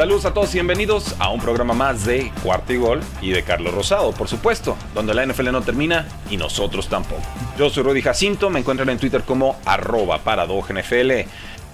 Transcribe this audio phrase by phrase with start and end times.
[0.00, 3.42] Saludos a todos y bienvenidos a un programa más de Cuarto y Gol y de
[3.42, 7.20] Carlos Rosado, por supuesto, donde la NFL no termina y nosotros tampoco.
[7.58, 11.10] Yo soy Rudy Jacinto, me encuentran en Twitter como arroba NFL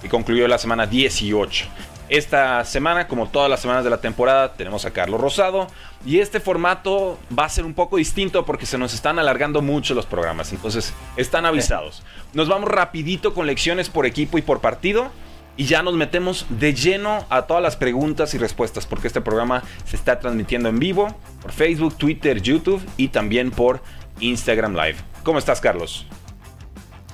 [0.03, 1.67] y concluyó la semana 18.
[2.09, 5.67] Esta semana, como todas las semanas de la temporada, tenemos a Carlos Rosado
[6.05, 9.93] y este formato va a ser un poco distinto porque se nos están alargando mucho
[9.93, 12.03] los programas, entonces están avisados.
[12.33, 15.11] Nos vamos rapidito con lecciones por equipo y por partido
[15.57, 19.63] y ya nos metemos de lleno a todas las preguntas y respuestas, porque este programa
[19.85, 21.07] se está transmitiendo en vivo
[21.41, 23.81] por Facebook, Twitter, YouTube y también por
[24.19, 24.97] Instagram Live.
[25.23, 26.07] ¿Cómo estás, Carlos?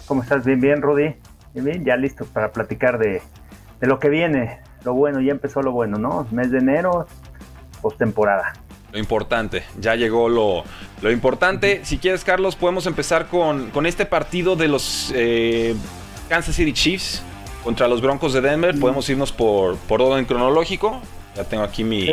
[0.05, 0.45] ¿Cómo estás?
[0.45, 1.15] Bien, bien, Rudy.
[1.53, 3.21] Bien, bien, ya listo para platicar de,
[3.79, 4.59] lo que viene.
[4.83, 6.27] Lo bueno, ya empezó lo bueno, ¿no?
[6.31, 7.07] Mes de enero,
[7.81, 8.53] postemporada.
[8.91, 10.63] Lo importante, ya llegó lo,
[11.01, 11.79] lo importante.
[11.83, 15.75] Si quieres, Carlos, podemos empezar con, con este partido de los eh,
[16.27, 17.23] Kansas City Chiefs
[17.63, 18.77] contra los Broncos de Denver.
[18.79, 21.01] Podemos irnos por, por orden cronológico.
[21.35, 22.07] Ya tengo aquí mi,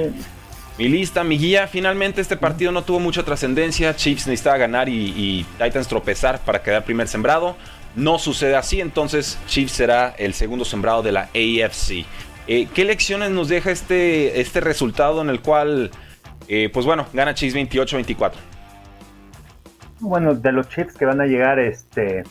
[0.79, 1.67] mi lista, mi guía.
[1.67, 3.95] Finalmente este partido no tuvo mucha trascendencia.
[3.95, 7.57] Chiefs necesitaba ganar y, Titans tropezar para quedar primer sembrado.
[7.97, 12.07] No sucede así, entonces Chiefs será el segundo sembrado de la AFC.
[12.47, 15.91] Eh, ¿Qué lecciones nos deja este, este resultado en el cual,
[16.49, 18.33] eh, pues bueno, gana Chiefs 28-24?
[19.99, 22.23] Bueno, de los Chiefs que van a llegar, este,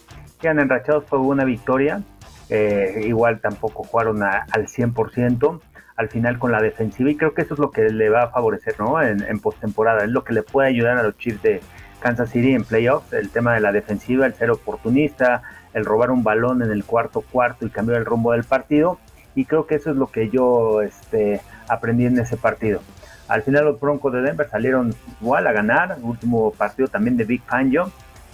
[0.41, 2.02] quedan enrachados por una victoria.
[2.49, 5.61] Eh, igual tampoco jugaron al 100%
[5.95, 8.30] al final con la defensiva y creo que eso es lo que le va a
[8.30, 9.02] favorecer ¿no?
[9.04, 11.61] en, en postemporada, es lo que le puede ayudar a los Chiefs de
[11.99, 15.43] Kansas City en playoffs, el tema de la defensiva, el ser oportunista,
[15.73, 18.98] el robar un balón en el cuarto cuarto y cambiar el rumbo del partido
[19.36, 22.82] y creo que eso es lo que yo este, aprendí en ese partido.
[23.27, 27.43] Al final los Broncos de Denver salieron igual a ganar, último partido también de Big
[27.43, 27.92] Fangio,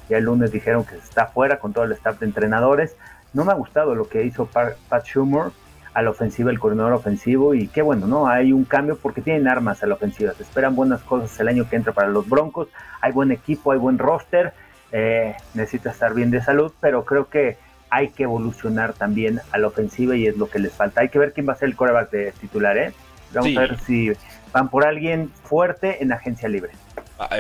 [0.08, 2.96] ya el lunes dijeron que está fuera con todo el staff de entrenadores,
[3.36, 5.52] no me ha gustado lo que hizo Pat Schumer
[5.94, 8.28] a la ofensiva, el coordinador ofensivo, y qué bueno, ¿no?
[8.28, 11.70] Hay un cambio porque tienen armas a la ofensiva, se esperan buenas cosas el año
[11.70, 12.70] que entra para los Broncos,
[13.02, 14.54] hay buen equipo, hay buen roster,
[14.92, 17.58] eh, necesita estar bien de salud, pero creo que
[17.90, 21.02] hay que evolucionar también a la ofensiva y es lo que les falta.
[21.02, 22.94] Hay que ver quién va a ser el coreback de titular, ¿eh?
[23.34, 24.12] Vamos a ver si
[24.52, 26.72] van por alguien fuerte en agencia libre.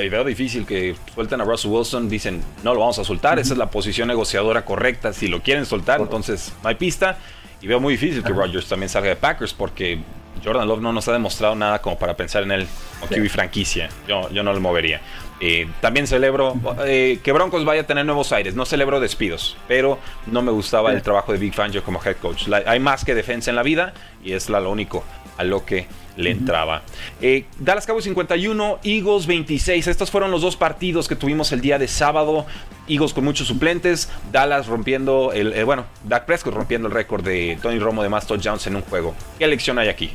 [0.09, 3.58] Veo difícil que suelten a Russell Wilson, dicen no lo vamos a soltar, esa es
[3.58, 7.18] la posición negociadora correcta, si lo quieren soltar, entonces no hay pista.
[7.62, 10.00] Y veo muy difícil que Rodgers también salga de Packers porque
[10.44, 12.68] Jordan Love no nos ha demostrado nada como para pensar en él
[13.00, 13.90] como QB franquicia.
[14.08, 15.02] Yo, yo no lo movería.
[15.40, 18.56] Eh, también celebro eh, que Broncos vaya a tener nuevos aires.
[18.56, 22.47] No celebro despidos, pero no me gustaba el trabajo de Big Fangio como head coach.
[22.66, 23.94] hay más que defensa en la vida
[24.24, 25.03] y es lo único
[25.38, 25.88] a lo que
[26.18, 26.81] le entraba.
[27.22, 29.88] Eh, Dallas Cowboys 51, Eagles 26.
[29.88, 32.46] Estos fueron los dos partidos que tuvimos el día de sábado.
[32.88, 37.57] Eagles con muchos suplentes, Dallas rompiendo el, eh, bueno, Dak Prescott rompiendo el récord de
[37.62, 39.13] Tony Romo de más touchdowns en un juego.
[39.40, 40.13] ¿Qué lección hay aquí?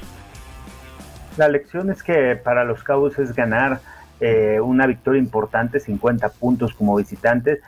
[1.37, 3.81] La lección es que para los Cowboys es ganar
[4.21, 7.61] eh, una victoria importante, 50 puntos como visitantes.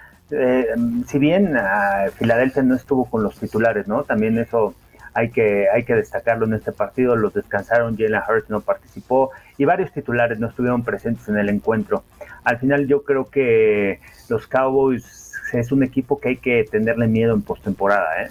[1.06, 4.04] si bien ah, Filadelfia no estuvo con los titulares, ¿no?
[4.04, 4.74] También eso
[5.14, 9.64] hay que, hay que destacarlo en este partido, los descansaron, Jalen Hurts no participó y
[9.64, 12.04] varios titulares no estuvieron presentes en el encuentro.
[12.44, 17.34] Al final yo creo que los Cowboys es un equipo que hay que tenerle miedo
[17.34, 18.30] en postemporada, ¿eh?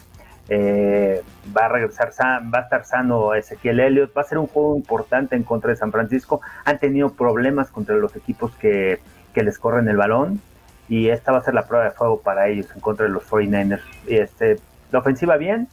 [0.53, 1.22] Eh,
[1.56, 2.12] va a regresar,
[2.53, 5.78] va a estar sano Ezequiel Elliott, va a ser un juego importante en contra de
[5.78, 6.41] San Francisco.
[6.66, 9.00] Han tenido problemas contra los equipos que,
[9.34, 10.41] que les corren el balón
[10.90, 13.23] y esta va a ser la prueba de fuego para ellos en contra de los
[13.29, 13.82] 49ers.
[14.08, 14.58] Y este,
[14.91, 15.70] la ofensiva bien,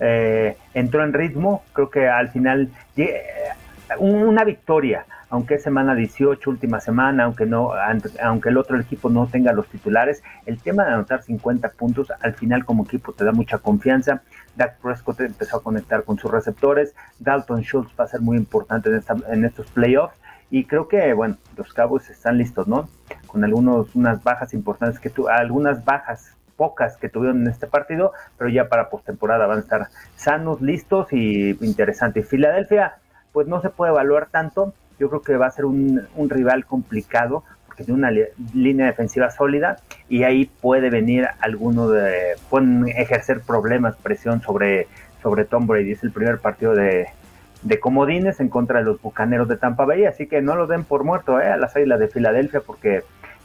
[0.00, 3.22] eh, entró en ritmo, creo que al final eh,
[3.98, 7.72] una victoria, aunque es semana 18, última semana, aunque no,
[8.22, 12.34] aunque el otro equipo no tenga los titulares, el tema de anotar 50 puntos al
[12.34, 14.22] final como equipo te da mucha confianza.
[14.56, 18.90] Dak Prescott empezó a conectar con sus receptores, Dalton Schultz va a ser muy importante
[18.90, 20.14] en, en estos playoffs
[20.50, 22.88] y creo que bueno los Cowboys están listos, ¿no?
[23.26, 28.12] Con algunos unas bajas importantes que tú, algunas bajas pocas que tuvieron en este partido,
[28.36, 32.28] pero ya para postemporada van a estar sanos, listos y interesantes.
[32.28, 32.96] Filadelfia,
[33.32, 37.42] pues no se puede evaluar tanto yo creo que va a ser un, rival complicado
[37.66, 38.12] porque tiene una
[38.52, 39.76] línea defensiva sólida
[40.08, 44.86] y ahí puede venir alguno de, pueden ejercer problemas, presión sobre,
[45.22, 45.92] sobre Tom Brady.
[45.92, 47.06] Es el primer partido de,
[47.62, 50.84] de comodines en contra de los Bucaneros de Tampa Bay, así que no lo den
[50.84, 51.48] por muerto ¿eh?
[51.48, 53.02] a las Águilas de Filadelfia porque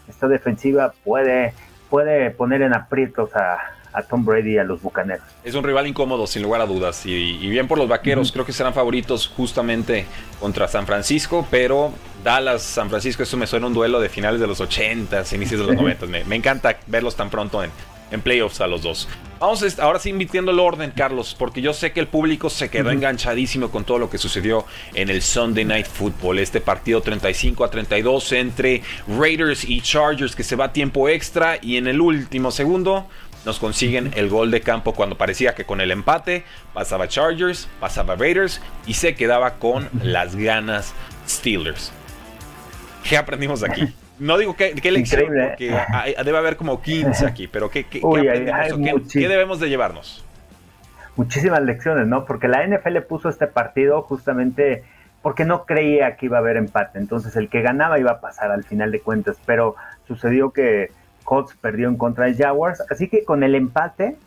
[0.10, 1.54] esta defensiva puede,
[1.90, 3.58] puede poner en aprietos a,
[3.96, 5.24] a Tom Brady y a los Bucaneros.
[5.44, 7.06] Es un rival incómodo, sin lugar a dudas.
[7.06, 10.06] Y, bien por los vaqueros, creo que serán favoritos justamente
[10.40, 11.94] contra San Francisco, pero
[12.24, 15.68] Dallas, San Francisco, eso me suena un duelo de finales de los 80, inicios de
[15.68, 16.06] los 90.
[16.08, 17.72] Me, me encanta verlos tan pronto en,
[18.12, 19.08] en playoffs a los dos.
[19.40, 22.90] Vamos ahora sí invirtiendo el orden, Carlos, porque yo sé que el público se quedó
[22.90, 27.70] enganchadísimo con todo lo que sucedió en el Sunday Night Football, este partido 35 a
[27.70, 32.50] 32 entre Raiders y Chargers que se va a tiempo extra y en el último
[32.50, 33.08] segundo
[33.46, 38.16] nos consiguen el gol de campo cuando parecía que con el empate pasaba Chargers, pasaba
[38.16, 40.94] Raiders y se quedaba con las ganas
[41.28, 41.92] Steelers.
[43.08, 43.94] ¿Qué aprendimos aquí?
[44.20, 45.76] No digo qué, qué lección, porque
[46.24, 48.02] debe haber como 15 aquí, pero ¿qué, qué,
[49.12, 50.24] ¿qué, debemos de llevarnos?
[51.16, 52.26] Muchísimas lecciones, ¿no?
[52.26, 54.84] Porque la NFL puso este partido justamente
[55.22, 57.00] porque no creía que iba a haber empate.
[57.00, 59.76] Entonces el que ganaba iba a pasar al final de cuentas, pero
[60.08, 60.92] sucedió que
[61.24, 64.18] Colts perdió en contra de Jaguars, así que con el empate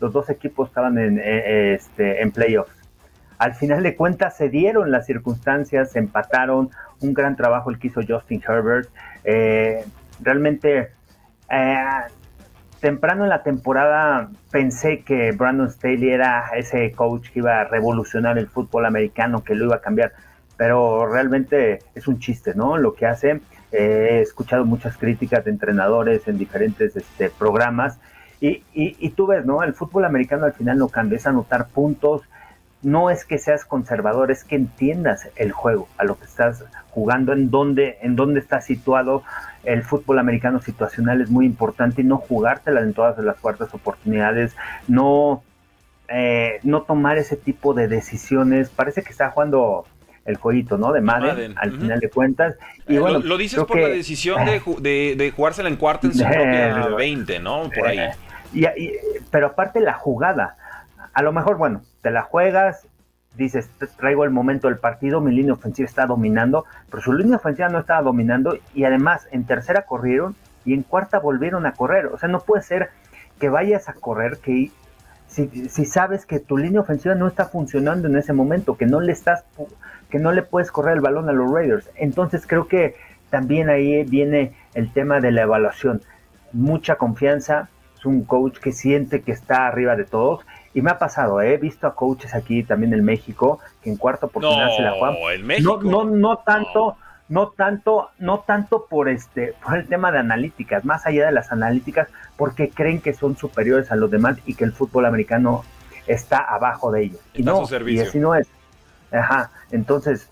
[0.00, 2.83] los dos equipos estaban en, eh, este, en playoffs.
[3.38, 6.70] Al final de cuentas se dieron las circunstancias, se empataron,
[7.00, 8.88] un gran trabajo el que hizo Justin Herbert.
[9.24, 9.84] Eh,
[10.20, 10.90] realmente
[11.50, 11.84] eh,
[12.80, 18.38] temprano en la temporada pensé que Brandon Staley era ese coach que iba a revolucionar
[18.38, 20.12] el fútbol americano, que lo iba a cambiar,
[20.56, 22.76] pero realmente es un chiste, ¿no?
[22.76, 23.40] Lo que hace
[23.72, 27.98] he escuchado muchas críticas de entrenadores en diferentes este, programas
[28.40, 29.62] y, y, tú ves, ¿no?
[29.62, 32.22] El fútbol americano al final no cambia, es anotar puntos,
[32.84, 37.32] no es que seas conservador, es que entiendas el juego, a lo que estás jugando,
[37.32, 39.22] en dónde, en dónde está situado.
[39.64, 44.54] El fútbol americano situacional es muy importante y no jugártela en todas las cuartas oportunidades,
[44.86, 45.42] no,
[46.08, 48.68] eh, no tomar ese tipo de decisiones.
[48.68, 49.86] Parece que está jugando
[50.24, 50.92] el jueguito, ¿no?
[50.92, 52.56] De Madden, al final de cuentas.
[52.88, 56.14] Y eh, bueno, lo, dices por la decisión de, de, de, jugársela en cuarta en
[56.14, 57.70] su propia 20, ¿no?
[57.74, 57.98] Por ahí.
[58.52, 58.66] Y,
[59.30, 60.56] pero aparte la jugada,
[61.14, 62.86] a lo mejor, bueno, te la juegas,
[63.36, 67.68] dices, traigo el momento del partido, mi línea ofensiva está dominando, pero su línea ofensiva
[67.68, 72.06] no estaba dominando y además en tercera corrieron y en cuarta volvieron a correr.
[72.06, 72.90] O sea, no puede ser
[73.38, 74.70] que vayas a correr, que
[75.26, 79.00] si, si sabes que tu línea ofensiva no está funcionando en ese momento, que no
[79.00, 79.44] le estás
[80.10, 81.90] que no le puedes correr el balón a los Raiders.
[81.96, 82.94] Entonces creo que
[83.30, 86.02] también ahí viene el tema de la evaluación.
[86.52, 87.68] Mucha confianza,
[87.98, 90.46] es un coach que siente que está arriba de todos.
[90.74, 91.54] Y me ha pasado, ¿eh?
[91.54, 95.16] he visto a coaches aquí también en México que en cuarta oportunidad se la juegan.
[95.62, 96.96] No, no, no tanto,
[97.28, 97.48] no.
[97.50, 102.08] tanto, no tanto por este, por el tema de analíticas, más allá de las analíticas,
[102.36, 105.64] porque creen que son superiores a los demás y que el fútbol americano
[106.08, 107.20] está abajo de ellos.
[107.34, 108.48] y no, y así no es.
[109.12, 110.28] Ajá, entonces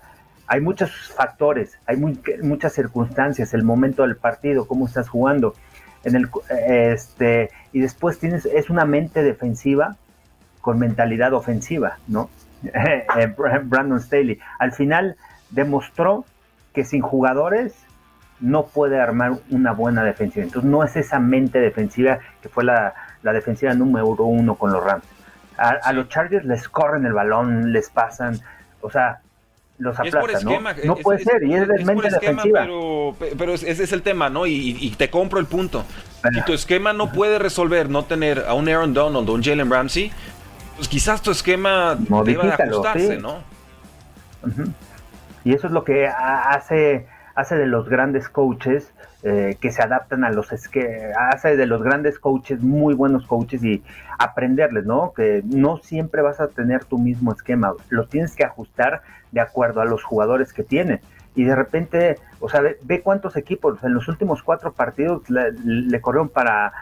[0.47, 5.55] hay muchos factores, hay muchas circunstancias, el momento del partido, cómo estás jugando,
[6.03, 6.29] en el,
[6.67, 9.95] este, y después tienes, es una mente defensiva
[10.63, 12.29] con mentalidad ofensiva, ¿no?
[12.73, 15.17] Eh, Brandon Staley, al final
[15.49, 16.23] demostró
[16.73, 17.75] que sin jugadores
[18.39, 20.45] no puede armar una buena defensiva.
[20.45, 25.03] Entonces no es esa mente defensiva que fue la, defensiva número uno con los Rams.
[25.57, 28.39] A, los Chargers les corren el balón, les pasan,
[28.79, 29.19] o sea,
[29.77, 30.61] los aplastan, ¿no?
[30.85, 32.61] No puede ser, y es, es mente defensiva.
[32.61, 34.47] Pero, pero ese es el tema, ¿no?
[34.47, 35.83] Y, te compro el punto.
[36.33, 39.69] Si tu esquema no puede resolver no tener a un Aaron Donald o un Jalen
[39.69, 40.11] Ramsey,
[40.75, 43.39] pues quizás tu esquema deba de ajustarse, ¿no?
[45.43, 50.23] Y eso es lo que hace, hace de los grandes coaches eh, que se adaptan
[50.25, 53.83] a los que hace de los grandes coaches muy buenos coaches y
[54.19, 55.13] aprenderles, ¿no?
[55.13, 59.01] Que no siempre vas a tener tu mismo esquema, lo tienes que ajustar
[59.31, 61.01] de acuerdo a los jugadores que tienes.
[61.35, 66.29] Y de repente, o sea, ve, cuántos equipos en los últimos cuatro partidos le, corrieron
[66.29, 66.73] para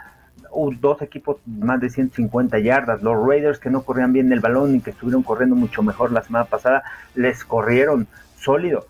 [0.52, 3.02] uh, dos equipos más de 150 yardas.
[3.02, 6.22] Los Raiders que no corrían bien el balón y que estuvieron corriendo mucho mejor la
[6.22, 6.82] semana pasada,
[7.14, 8.06] les corrieron
[8.36, 8.86] sólido.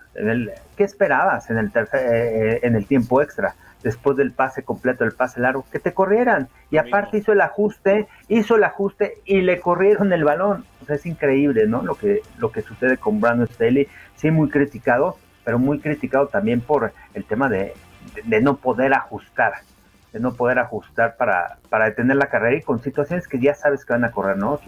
[0.76, 3.54] ¿Qué esperabas en el, tercer, eh, en el tiempo extra?
[3.83, 6.49] Después del pase completo, el pase largo, que te corrieran.
[6.71, 10.64] Y aparte hizo el ajuste, hizo el ajuste y le corrieron el balón.
[10.88, 11.83] es increíble, ¿no?
[11.83, 13.88] Lo que, lo que sucede con Brandon Staley.
[14.16, 17.75] Sí, muy criticado, pero muy criticado también por el tema de,
[18.25, 19.54] de no poder ajustar
[20.12, 23.85] de no poder ajustar para, para detener la carrera y con situaciones que ya sabes
[23.85, 24.61] que van a correr, ¿no?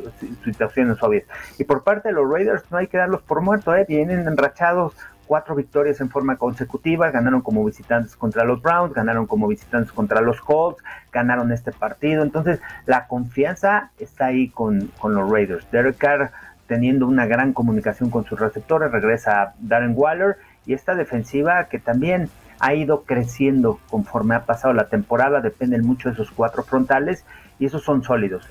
[0.44, 1.24] Situaciones obvias.
[1.58, 3.84] Y por parte de los Raiders no hay que darlos por muertos, ¿eh?
[3.86, 4.94] Vienen enrachados
[5.26, 10.20] cuatro victorias en forma consecutiva, ganaron como visitantes contra los Browns, ganaron como visitantes contra
[10.20, 10.82] los Colts,
[11.12, 15.66] ganaron este partido, entonces la confianza está ahí con, con los Raiders.
[15.70, 16.30] Derek Carr
[16.66, 20.36] teniendo una gran comunicación con sus receptores, regresa Darren Waller
[20.66, 22.30] y esta defensiva que también
[22.60, 27.24] ha ido creciendo conforme ha pasado la temporada, dependen mucho de esos cuatro frontales
[27.58, 28.48] y esos son sólidos.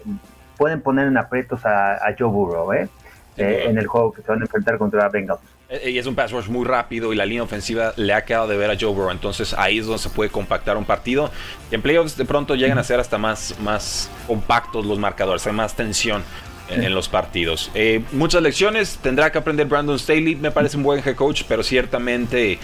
[0.57, 2.89] Pueden poner en aprietos a, Joe Burrow ¿eh?
[3.37, 5.41] Eh, en el juego que se van a enfrentar contra Bengals.
[5.69, 8.47] Eh, y es un pass rush muy rápido y la línea ofensiva le ha quedado
[8.47, 9.09] de ver a Joe Burrow.
[9.09, 11.31] Entonces ahí es donde se puede compactar un partido.
[11.71, 15.53] Y en playoffs de pronto llegan a ser hasta más, más compactos los marcadores, hay
[15.53, 16.23] más tensión
[16.69, 17.71] en, los partidos.
[18.13, 20.35] muchas lecciones tendrá que aprender Brandon Staley.
[20.35, 22.57] Me parece un buen head coach, pero ciertamente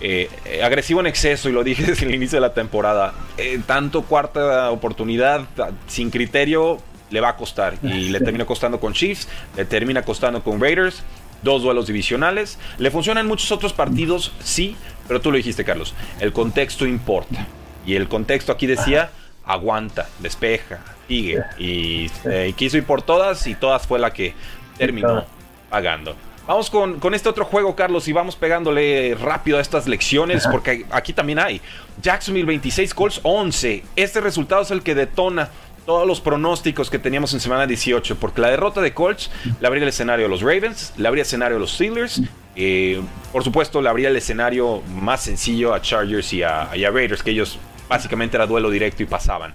[0.00, 0.28] eh,
[0.62, 3.14] agresivo en exceso, y lo dije desde el inicio de la temporada.
[3.36, 5.46] Eh, tanto cuarta oportunidad
[5.86, 6.78] sin criterio
[7.10, 7.74] le va a costar.
[7.82, 11.02] Y le termina costando con Chiefs, le termina costando con Raiders.
[11.42, 12.58] Dos duelos divisionales.
[12.76, 14.76] Le funcionan muchos otros partidos, sí,
[15.08, 15.94] pero tú lo dijiste, Carlos.
[16.20, 17.46] El contexto importa.
[17.86, 19.10] Y el contexto aquí decía:
[19.46, 21.42] aguanta, despeja, sigue.
[21.58, 24.34] Y, eh, y quiso ir por todas, y todas fue la que
[24.76, 25.24] terminó
[25.70, 26.14] pagando.
[26.50, 31.12] Vamos con, este otro juego, Carlos, y vamos pegándole rápido a estas lecciones, porque aquí
[31.12, 31.60] también hay.
[32.02, 33.84] Jacksonville 26, Colts 11.
[33.94, 35.50] Este resultado es el que detona
[35.86, 39.30] todos los pronósticos que teníamos en semana 18, porque la derrota de Colts
[39.60, 42.20] le abría el escenario a los Ravens, le abría el escenario a los Steelers,
[42.56, 46.90] eh, por supuesto le abría el escenario más sencillo a Chargers y a, y a
[46.90, 49.54] Raiders, que ellos básicamente era duelo directo y pasaban.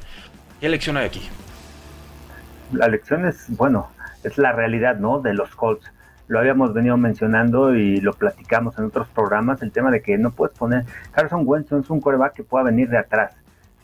[0.62, 1.30] ¿Qué lección hay aquí?
[2.72, 3.92] La lección es, bueno,
[4.24, 5.20] es la realidad, ¿no?
[5.20, 5.92] De los Colts
[6.28, 10.32] lo habíamos venido mencionando y lo platicamos en otros programas, el tema de que no
[10.32, 13.36] puedes poner, Carson Wentz es un coreback que pueda venir de atrás,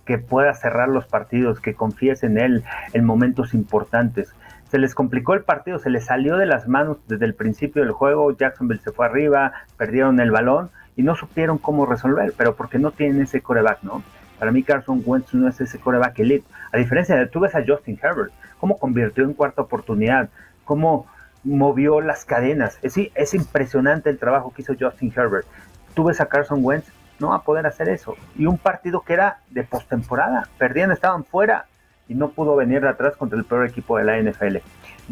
[0.05, 4.33] que pueda cerrar los partidos, que confíes en él en momentos importantes.
[4.69, 7.91] Se les complicó el partido, se les salió de las manos desde el principio del
[7.91, 12.79] juego, Jacksonville se fue arriba, perdieron el balón y no supieron cómo resolver, pero porque
[12.79, 14.03] no tienen ese coreback, ¿no?
[14.39, 16.47] Para mí Carson Wentz no es ese coreback elite.
[16.71, 20.29] A diferencia de, tú ves a Justin Herbert, cómo convirtió en cuarta oportunidad,
[20.65, 21.05] cómo
[21.43, 22.77] movió las cadenas.
[22.81, 25.47] Es, es impresionante el trabajo que hizo Justin Herbert.
[25.93, 28.15] Tú ves a Carson Wentz, no va a poder hacer eso.
[28.35, 31.65] Y un partido que era de postemporada, perdían, estaban fuera
[32.07, 34.57] y no pudo venir de atrás contra el peor equipo de la NFL.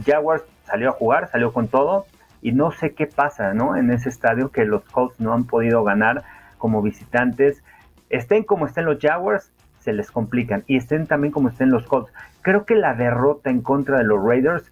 [0.05, 2.05] Jaguars salió a jugar, salió con todo
[2.41, 3.75] y no sé qué pasa, ¿no?
[3.75, 6.24] En ese estadio que los Colts no han podido ganar
[6.57, 7.63] como visitantes.
[8.09, 12.12] Estén como estén los Jaguars, se les complican y estén también como estén los Colts.
[12.41, 14.69] Creo que la derrota en contra de los Raiders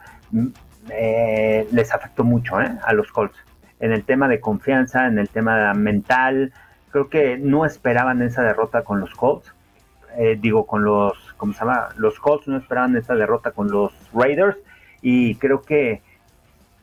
[0.91, 2.71] eh, les afectó mucho ¿eh?
[2.83, 3.37] a los Colts.
[3.79, 6.51] En el tema de confianza, en el tema mental,
[6.91, 9.53] creo que no esperaban esa derrota con los Colts.
[10.17, 11.89] Eh, digo, con los, ¿cómo se llama?
[11.97, 14.57] Los Colts no esperaban esa derrota con los Raiders
[15.01, 16.01] y creo que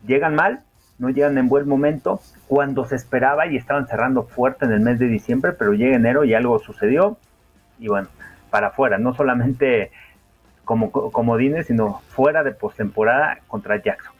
[0.06, 0.62] llegan mal,
[0.98, 5.00] no llegan en buen momento cuando se esperaba y estaban cerrando fuerte en el mes
[5.00, 7.16] de diciembre, pero llega enero y algo sucedió
[7.80, 8.08] y bueno,
[8.50, 9.90] para afuera, no solamente
[10.64, 14.12] como comodines, sino fuera de postemporada contra Jackson.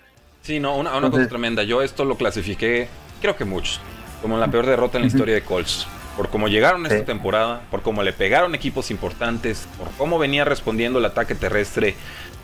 [0.43, 1.63] Sí, no, una, cosa tremenda.
[1.63, 2.89] Yo esto lo clasifiqué,
[3.23, 3.81] creo que muchos,
[4.21, 5.87] como la peor derrota en la historia de Colts.
[6.17, 11.01] Por cómo llegaron esta temporada, por cómo le pegaron equipos importantes, por cómo venía respondiendo
[11.01, 11.97] el ataque terrestre.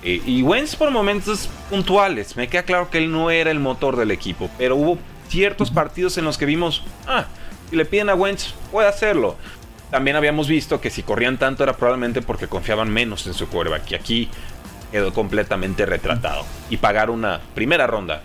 [0.03, 2.37] Eh, y Wentz por momentos puntuales.
[2.37, 6.19] Me queda claro que él no era el motor del equipo, pero hubo ciertos partidos
[6.19, 7.27] en los que vimos, ah,
[7.69, 9.37] si le piden a Wentz, puede hacerlo.
[9.91, 13.91] También habíamos visto que si corrían tanto era probablemente porque confiaban menos en su quarterback.
[13.91, 14.29] Y aquí
[14.93, 16.45] quedó completamente retratado.
[16.69, 18.23] Y pagar una primera ronda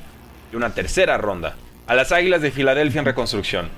[0.52, 1.56] y una tercera ronda
[1.88, 3.70] a las Águilas de Filadelfia en reconstrucción.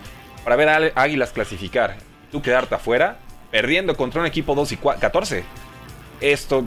[0.44, 1.96] Para ver a Águilas clasificar.
[2.32, 3.20] Tú quedarte afuera,
[3.51, 5.44] perdiendo contra un equipo 2 y 14.
[6.20, 6.65] Esto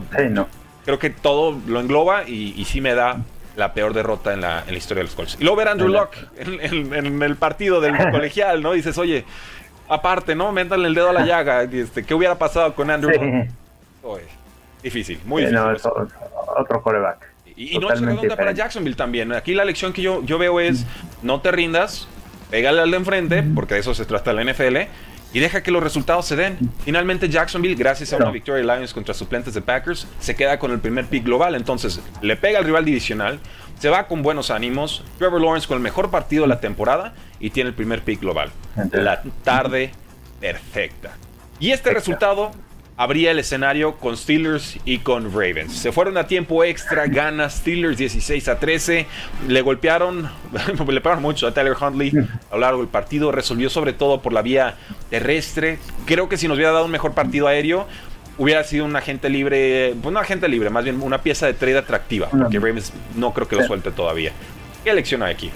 [0.85, 3.17] creo que todo lo engloba y, sí me da
[3.55, 5.37] la peor derrota en la, historia de los Colts.
[5.39, 8.71] Y luego ver a Andrew Locke en, en, el partido del colegial, ¿no?
[8.71, 9.25] Dices, oye,
[9.91, 10.51] aparte, ¿no?
[10.51, 11.63] Métanle el dedo a la llaga.
[11.63, 13.11] Este, ¿Qué hubiera pasado con Andrew?
[14.81, 15.61] difícil, muy difícil.
[16.57, 17.29] otro coreback.
[17.55, 19.33] Y, no es redonda para Jacksonville también.
[19.33, 20.85] Aquí la lección que yo, yo veo es:
[21.21, 22.07] no te rindas,
[22.49, 24.77] pégale al de enfrente, porque de eso se trata la NFL,
[25.33, 26.57] y deja que los resultados se den.
[26.83, 30.71] Finalmente, Jacksonville, gracias a una victoria de Lions contra suplentes de Packers, se queda con
[30.71, 31.55] el primer pick global.
[31.55, 33.39] Entonces, le pega al rival divisional,
[33.81, 35.03] se va con buenos ánimos.
[35.17, 38.51] Trevor Lawrence con el mejor partido de la temporada y tiene el primer pick global.
[38.91, 39.91] La tarde
[40.39, 41.13] perfecta.
[41.59, 42.51] Y este resultado
[42.95, 45.73] abría el escenario con Steelers y con Ravens.
[45.73, 49.07] Se fueron a tiempo extra, gana Steelers 16 a 13.
[49.47, 50.29] Le golpearon,
[50.87, 52.13] le pegaron mucho a Tyler Huntley
[52.51, 53.31] a lo largo del partido.
[53.31, 54.75] Resolvió sobre todo por la vía
[55.09, 55.79] terrestre.
[56.05, 57.87] Creo que si nos hubiera dado un mejor partido aéreo,
[58.37, 61.77] hubiera sido un agente libre, pues no agente libre, más bien una pieza de trade
[61.77, 64.31] atractiva, porque Ravens no creo que lo suelte todavía.
[64.83, 65.51] ¿Qué elección hay aquí?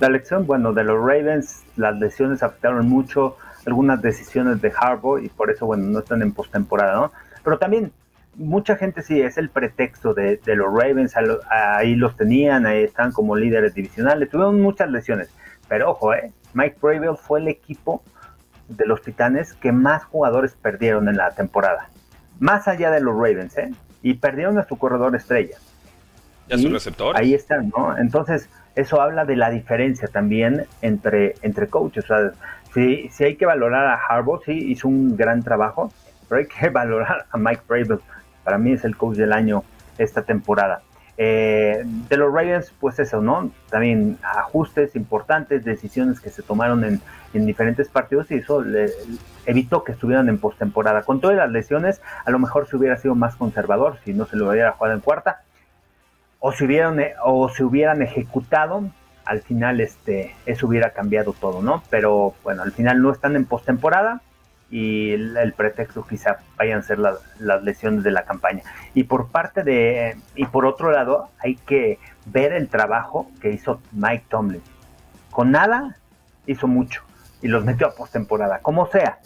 [0.00, 3.36] La lección, bueno, de los Ravens, las lesiones afectaron mucho
[3.66, 7.12] algunas decisiones de Harbaugh y por eso, bueno, no están en postemporada, ¿no?
[7.44, 7.92] Pero también
[8.34, 11.14] mucha gente sí es el pretexto de, los Ravens,
[11.50, 15.28] ahí los tenían, ahí están como líderes divisionales, tuvieron muchas lesiones,
[15.68, 18.02] pero ojo, eh, Mike Bravel fue el equipo
[18.70, 21.88] de los Titanes que más jugadores perdieron en la temporada,
[22.38, 23.70] más allá de los Ravens, ¿eh?
[24.02, 25.56] Y perdieron a su corredor estrella.
[26.48, 27.16] Ya su receptor.
[27.16, 27.96] Ahí están, ¿no?
[27.98, 32.04] Entonces, eso habla de la diferencia también entre, entre coaches.
[32.04, 32.32] O sea,
[32.72, 35.92] si, si hay que valorar a Harbaugh, sí, hizo un gran trabajo,
[36.28, 38.00] pero hay que valorar a Mike Bravel
[38.44, 39.62] para mí es el coach del año
[39.98, 40.82] esta temporada.
[41.22, 43.50] Eh, de los Ravens, pues eso, ¿no?
[43.68, 47.02] También ajustes importantes, decisiones que se tomaron en,
[47.46, 48.64] diferentes partidos y eso
[49.44, 51.02] evitó que estuvieran en postemporada.
[51.02, 54.36] Con todas las lesiones, a lo mejor se hubiera sido más conservador si no se
[54.36, 55.42] lo hubiera jugado en cuarta
[56.38, 58.84] o si hubieran, o se hubieran ejecutado.
[59.26, 61.82] Al final, este, eso hubiera cambiado todo, ¿no?
[61.90, 64.22] Pero bueno, al final no están en postemporada
[64.70, 68.62] y el, pretexto quizá vayan a ser las lesiones de la campaña.
[68.94, 73.80] Y por parte de, y por otro lado, hay que ver el trabajo que hizo
[73.92, 74.62] Mike Tomlin.
[75.30, 75.96] Con nada
[76.46, 77.02] hizo mucho
[77.42, 79.18] y los metió a postemporada, como sea.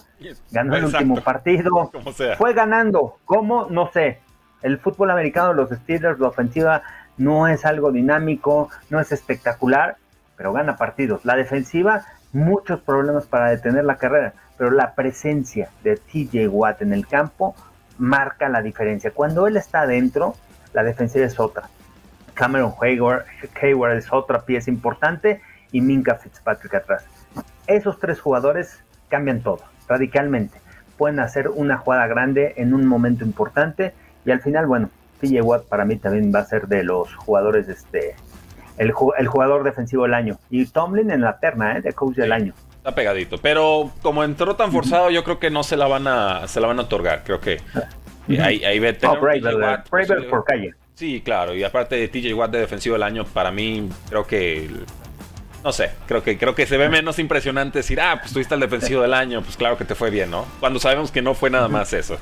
[0.51, 1.91] Ganó el último partido,
[2.39, 3.67] fue ganando, ¿cómo?
[3.69, 4.21] No sé.
[4.63, 6.83] El fútbol americano, los Steelers, la ofensiva
[7.19, 9.97] no es algo dinámico, no es espectacular,
[10.37, 11.27] pero gana partidos.
[11.27, 16.93] La defensiva, muchos problemas para detener la carrera pero la presencia de TJ Watt en
[16.93, 17.55] el campo
[17.99, 19.11] marca la diferencia.
[19.11, 20.35] Cuando él está adentro,
[20.73, 21.69] la defensiva es otra.
[22.35, 23.25] Cameron Hayward,
[23.61, 27.05] Hayward es otra pieza importante y Minka Fitzpatrick atrás.
[27.67, 30.59] Esos tres jugadores cambian todo, radicalmente.
[30.99, 33.95] Pueden hacer una jugada grande en un momento importante
[34.25, 37.69] y al final, bueno, TJ Watt para mí también va a ser de los jugadores,
[37.69, 38.17] este,
[38.79, 40.39] el, jugador defensivo del año.
[40.51, 41.83] Y Tomlin en la terna, ¿eh?
[41.83, 42.55] de coach del año.
[42.85, 43.39] Está pegadito.
[43.39, 46.67] Pero como entró tan forzado, yo creo que no se la van a, se la
[46.67, 47.25] van a otorgar.
[47.25, 47.59] Creo que
[48.39, 49.19] ahí, ahí ve oh,
[50.29, 50.75] por calle.
[50.93, 51.55] Sí, claro.
[51.55, 54.69] Y aparte de TJ Watt de defensivo del año, para mí creo que
[55.65, 58.61] no sé, creo que creo que se ve menos impresionante decir, ah, pues tuviste el
[58.61, 60.45] defensivo del año, pues claro que te fue bien, ¿no?
[60.61, 62.19] Cuando sabemos que no fue nada más eso.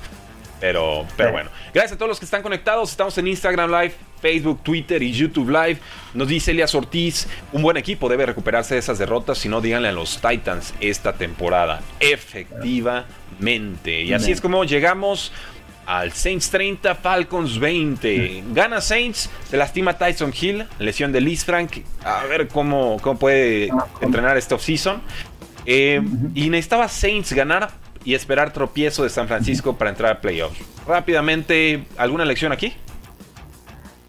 [0.62, 1.50] Pero, pero bueno.
[1.74, 2.92] Gracias a todos los que están conectados.
[2.92, 5.78] Estamos en Instagram Live, Facebook, Twitter y YouTube Live.
[6.14, 9.38] Nos dice Elias Ortiz, un buen equipo debe recuperarse de esas derrotas.
[9.38, 11.80] Si no, díganle a los Titans esta temporada.
[11.98, 14.02] Efectivamente.
[14.02, 15.32] Y así es como llegamos
[15.84, 18.44] al Saints 30, Falcons 20.
[18.52, 21.78] Gana Saints, se lastima Tyson Hill, lesión de Liz Frank.
[22.04, 25.02] A ver cómo, cómo puede ah, entrenar este offseason.
[25.66, 26.00] Eh,
[26.36, 30.60] y necesitaba Saints ganar y esperar tropiezo de San Francisco para entrar a playoffs.
[30.86, 32.74] Rápidamente, ¿alguna lección aquí?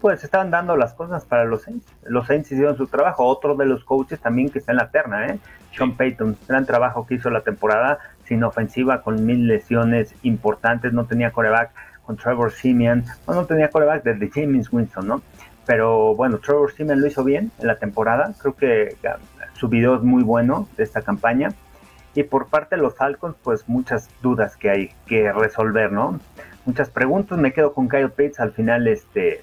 [0.00, 1.86] Pues estaban dando las cosas para los Saints.
[2.04, 3.24] Los Saints hicieron su trabajo.
[3.24, 5.38] Otro de los coaches también que está en la terna, ¿eh?
[5.76, 11.04] Sean Payton, gran trabajo que hizo la temporada, sin ofensiva, con mil lesiones importantes, no
[11.04, 11.70] tenía coreback
[12.04, 15.22] con Trevor Simeon, no, tenía coreback desde James Winston, ¿no?
[15.66, 18.96] Pero bueno, Trevor Simeon lo hizo bien en la temporada, creo que
[19.54, 21.54] su video es muy bueno de esta campaña
[22.14, 26.20] y por parte de los Falcons, pues muchas dudas que hay que resolver, ¿no?
[26.64, 27.38] Muchas preguntas.
[27.38, 29.42] Me quedo con Kyle Pitts al final, este,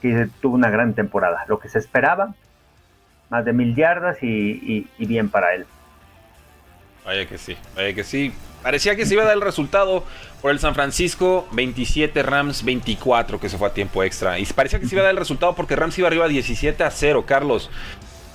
[0.00, 1.44] que tuvo una gran temporada.
[1.48, 2.34] Lo que se esperaba,
[3.28, 5.66] más de mil yardas y, bien para él.
[7.04, 8.32] Vaya que sí, vaya que sí.
[8.62, 10.04] Parecía que se iba a dar el resultado
[10.42, 14.38] por el San Francisco 27 Rams 24 que se fue a tiempo extra.
[14.40, 16.90] Y parecía que se iba a dar el resultado porque Rams iba arriba 17 a
[16.90, 17.70] 0, Carlos.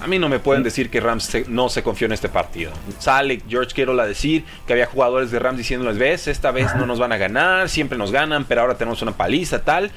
[0.01, 2.71] A mí no me pueden decir que Rams no se confió en este partido.
[2.97, 6.87] Sale George Kittle a decir que había jugadores de Rams diciéndoles, ves, esta vez no
[6.87, 9.91] nos van a ganar, siempre nos ganan, pero ahora tenemos una paliza, tal.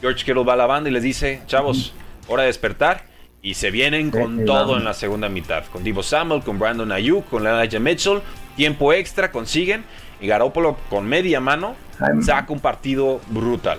[0.00, 1.92] George Kittle va a la banda y les dice, chavos,
[2.26, 3.02] hora de despertar.
[3.42, 5.64] Y se vienen con todo en la segunda mitad.
[5.66, 8.20] Con Divo Samuel, con Brandon Ayuk, con Elijah Mitchell.
[8.56, 9.84] Tiempo extra consiguen.
[10.22, 11.74] Y Garoppolo con media mano
[12.22, 13.78] saca un partido brutal.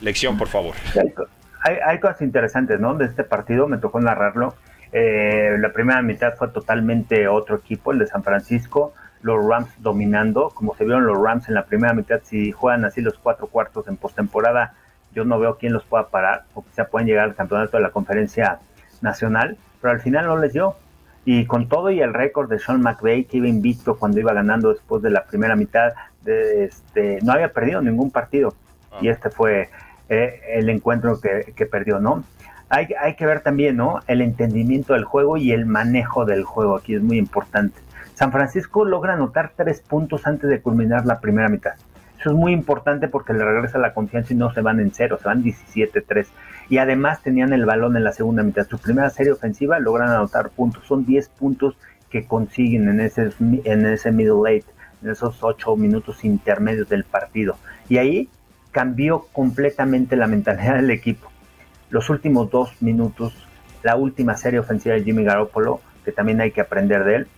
[0.00, 0.74] Lección, por favor.
[1.62, 2.94] Hay, hay, cosas interesantes, ¿no?
[2.94, 4.54] De este partido, me tocó narrarlo.
[4.92, 10.50] Eh, la primera mitad fue totalmente otro equipo, el de San Francisco, los Rams dominando,
[10.50, 13.86] como se vieron los Rams en la primera mitad, si juegan así los cuatro cuartos
[13.88, 14.74] en postemporada,
[15.12, 17.90] yo no veo quién los pueda parar, o quizá pueden llegar al campeonato de la
[17.90, 18.58] conferencia
[19.00, 20.76] nacional, pero al final no les dio.
[21.24, 24.72] Y con todo y el récord de Sean McVay, que iba invicto cuando iba ganando
[24.72, 28.54] después de la primera mitad, de este, no había perdido ningún partido.
[29.00, 29.12] Y ah.
[29.12, 29.68] este fue
[30.08, 32.24] eh, el encuentro que, que perdió, ¿no?
[32.70, 34.00] Hay, hay que ver también, ¿no?
[34.06, 36.76] El entendimiento del juego y el manejo del juego.
[36.76, 37.80] Aquí es muy importante.
[38.14, 41.72] San Francisco logra anotar tres puntos antes de culminar la primera mitad.
[42.20, 45.18] Eso es muy importante porque le regresa la confianza y no se van en cero,
[45.20, 46.26] se van 17-3.
[46.68, 48.68] Y además tenían el balón en la segunda mitad.
[48.68, 50.86] Su primera serie ofensiva logran anotar puntos.
[50.86, 51.76] Son 10 puntos
[52.10, 54.66] que consiguen en ese, en ese middle late,
[55.02, 57.56] en esos 8 minutos intermedios del partido.
[57.88, 58.28] Y ahí
[58.70, 61.29] cambió completamente la mentalidad del equipo.
[61.90, 63.34] Los últimos dos minutos,
[63.82, 67.28] la última serie ofensiva de Jimmy Garoppolo, que también hay que aprender de él,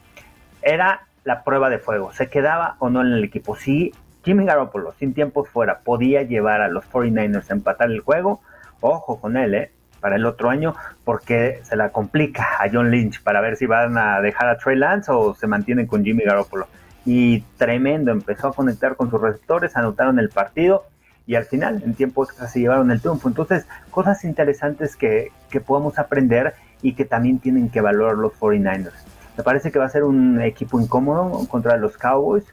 [0.60, 2.12] era la prueba de fuego.
[2.12, 3.56] ¿Se quedaba o no en el equipo?
[3.56, 3.92] Si
[4.24, 8.42] Jimmy Garoppolo, sin tiempo fuera, podía llevar a los 49ers a empatar el juego,
[8.80, 9.70] ojo con él, ¿eh?
[10.00, 13.96] Para el otro año, porque se la complica a John Lynch para ver si van
[13.96, 16.66] a dejar a Trey Lance o se mantienen con Jimmy Garoppolo.
[17.06, 20.84] Y tremendo, empezó a conectar con sus receptores, anotaron el partido
[21.26, 23.28] y al final, en tiempo extra, se llevaron el triunfo.
[23.28, 28.92] Entonces, cosas interesantes que, que podemos aprender y que también tienen que valorar los 49ers.
[29.36, 32.44] Me parece que va a ser un equipo incómodo contra los Cowboys.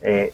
[0.00, 0.32] Eh,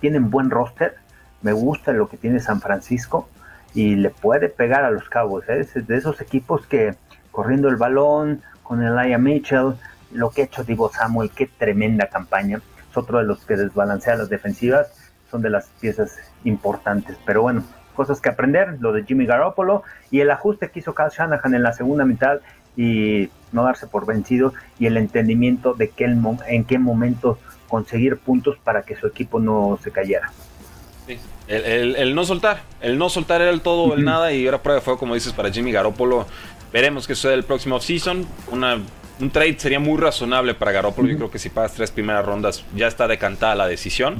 [0.00, 0.96] tienen buen roster.
[1.42, 3.28] Me gusta lo que tiene San Francisco
[3.74, 5.48] y le puede pegar a los Cowboys.
[5.48, 5.60] ¿eh?
[5.60, 6.94] Es de esos equipos que
[7.30, 9.74] corriendo el balón con Elijah Mitchell,
[10.12, 12.60] lo que ha hecho Divo Samuel, qué tremenda campaña.
[12.90, 14.92] Es otro de los que desbalancea las defensivas.
[15.30, 17.16] Son de las piezas importantes.
[17.24, 17.64] Pero bueno,
[17.94, 21.62] cosas que aprender, lo de Jimmy Garoppolo y el ajuste que hizo Kyle Shanahan en
[21.62, 22.40] la segunda mitad
[22.76, 27.38] y no darse por vencido y el entendimiento de que en qué momento
[27.68, 30.30] conseguir puntos para que su equipo no se cayera.
[31.48, 34.80] El, no soltar, el no soltar era el todo o el nada y ahora prueba
[34.80, 36.26] de fuego como dices para Jimmy Garoppolo.
[36.72, 38.26] Veremos qué sucede el próximo offseason.
[38.52, 38.78] Una
[39.20, 41.08] un trade sería muy razonable para Garoppolo.
[41.08, 44.18] Yo creo que si pagas tres primeras rondas ya está decantada la decisión.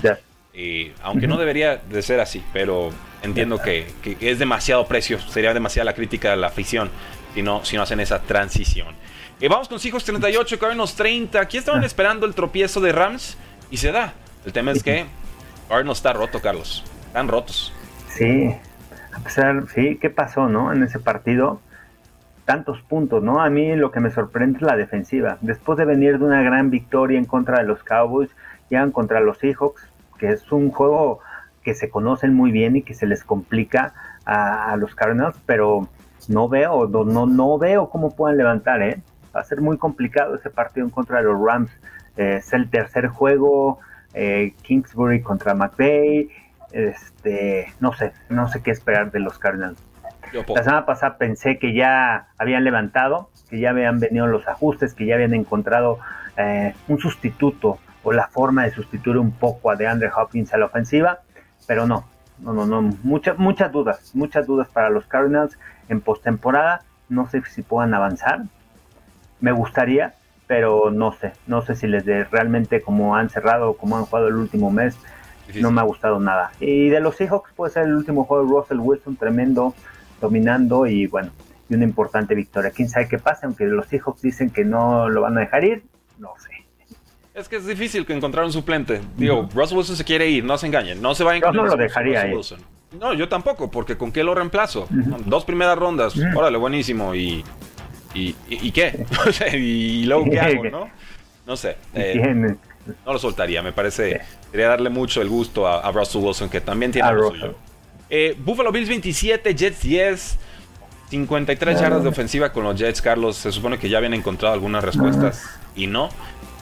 [0.58, 2.90] Y, aunque no debería de ser así, pero
[3.22, 5.20] entiendo que, que, es demasiado precio.
[5.20, 6.90] Sería demasiada la crítica de la afición
[7.32, 8.88] si no, si no hacen esa transición.
[9.40, 11.40] Y eh, vamos con Seahawks 38, Cardinals 30.
[11.40, 13.38] Aquí estaban esperando el tropiezo de Rams
[13.70, 14.14] y se da.
[14.44, 15.06] El tema es que
[15.68, 16.82] Cardinals está roto, Carlos.
[17.06, 17.72] Están rotos.
[18.08, 18.52] Sí,
[19.12, 20.72] a pesar, sí, ¿qué pasó, no?
[20.72, 21.60] En ese partido,
[22.46, 23.40] tantos puntos, ¿no?
[23.40, 25.38] A mí lo que me sorprende es la defensiva.
[25.40, 28.30] Después de venir de una gran victoria en contra de los Cowboys,
[28.70, 29.86] llegan contra los Seahawks,
[30.18, 31.20] que es un juego
[31.62, 35.88] que se conocen muy bien y que se les complica a, a los Cardinals, pero
[36.28, 39.00] no veo, no, no veo cómo puedan levantar, ¿eh?
[39.34, 41.70] Va a ser muy complicado ese partido en contra de los Rams.
[42.16, 43.78] Eh, es el tercer juego,
[44.14, 46.28] eh, Kingsbury contra McVeigh,
[46.72, 49.82] este, no sé, no sé qué esperar de los Cardinals.
[50.54, 55.06] La semana pasada pensé que ya habían levantado, que ya habían venido los ajustes, que
[55.06, 55.98] ya habían encontrado
[56.36, 57.78] eh, un sustituto
[58.12, 61.20] la forma de sustituir un poco a DeAndre Hopkins a la ofensiva,
[61.66, 62.04] pero no,
[62.40, 66.82] no, no, no, muchas, muchas dudas, muchas dudas para los Cardinals en postemporada.
[67.08, 68.42] No sé si puedan avanzar.
[69.40, 70.14] Me gustaría,
[70.46, 71.32] pero no sé.
[71.46, 74.96] No sé si les de realmente como han cerrado, como han jugado el último mes.
[75.60, 76.52] No me ha gustado nada.
[76.60, 79.74] Y de los Seahawks puede ser el último juego de Russell Wilson, tremendo,
[80.20, 81.30] dominando y bueno,
[81.68, 82.70] y una importante victoria.
[82.70, 85.84] Quién sabe qué pasa, aunque los Seahawks dicen que no lo van a dejar ir,
[86.18, 86.57] no sé.
[87.38, 89.00] Es que es difícil que encontrar un suplente.
[89.16, 91.54] Digo, Russell Wilson se quiere ir, no se engañen, no se va a engañar.
[91.54, 92.36] Yo no lo dejaría ir.
[92.98, 94.88] No, yo tampoco, porque ¿con qué lo reemplazo?
[95.24, 97.14] Dos primeras rondas, órale, buenísimo.
[97.14, 97.44] ¿Y,
[98.12, 99.06] y, qué?
[99.56, 100.90] ¿Y luego qué hago, no?
[101.46, 101.76] No sé.
[101.94, 102.56] Eh,
[103.06, 104.20] no lo soltaría, me parece.
[104.50, 107.54] Quería darle mucho el gusto a, Russell Wilson, que también tiene lo suyo.
[108.10, 110.38] Eh, Buffalo Bills 27, Jets 10.
[111.10, 113.36] 53 yardas de ofensiva con los Jets, Carlos.
[113.36, 116.10] Se supone que ya habían encontrado algunas respuestas y no.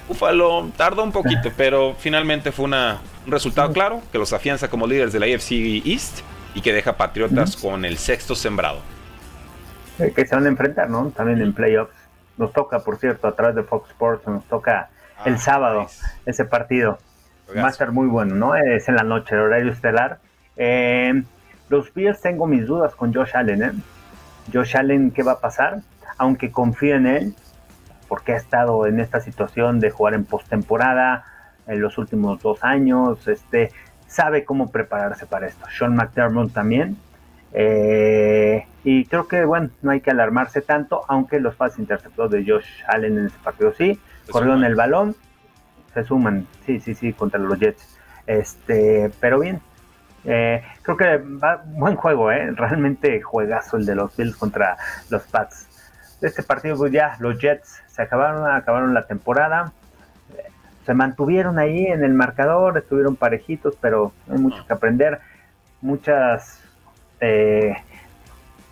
[0.08, 4.86] Buffalo tardó un poquito, pero finalmente fue una, un resultado claro que los afianza como
[4.86, 6.20] líderes de la AFC East
[6.54, 8.80] y que deja Patriotas con el sexto sembrado.
[9.98, 11.10] Que se van a enfrentar, ¿no?
[11.10, 11.94] También en playoffs.
[12.36, 14.90] Nos toca, por cierto, a través de Fox Sports, nos toca
[15.24, 15.86] el ah, sábado
[16.26, 16.98] ese partido.
[17.56, 18.54] Va a estar muy bueno, ¿no?
[18.54, 20.18] Es en la noche, el horario estelar.
[20.56, 21.22] Eh,
[21.68, 23.72] los Bills tengo mis dudas con Josh Allen, ¿eh?
[24.52, 25.80] Josh Allen, ¿qué va a pasar?
[26.18, 27.34] Aunque confío en él,
[28.08, 31.24] porque ha estado en esta situación de jugar en postemporada
[31.66, 33.72] en los últimos dos años, este,
[34.06, 35.66] sabe cómo prepararse para esto.
[35.76, 36.96] Sean McDermott también.
[37.52, 42.44] Eh, y creo que, bueno, no hay que alarmarse tanto, aunque los pases interceptados de
[42.46, 43.98] Josh Allen en ese partido sí,
[44.30, 45.16] corrieron el balón,
[45.94, 47.98] se suman, sí, sí, sí, contra los Jets.
[48.26, 49.60] Este, pero bien,
[50.24, 52.50] eh, creo que va buen juego, ¿eh?
[52.52, 54.76] realmente juegazo el de los Bills contra
[55.08, 55.68] los Pats.
[56.20, 59.72] De este partido, pues ya los Jets se acabaron, acabaron la temporada.
[60.84, 65.20] Se mantuvieron ahí en el marcador, estuvieron parejitos, pero hay mucho que aprender.
[65.80, 66.62] Muchas,
[67.20, 67.74] eh,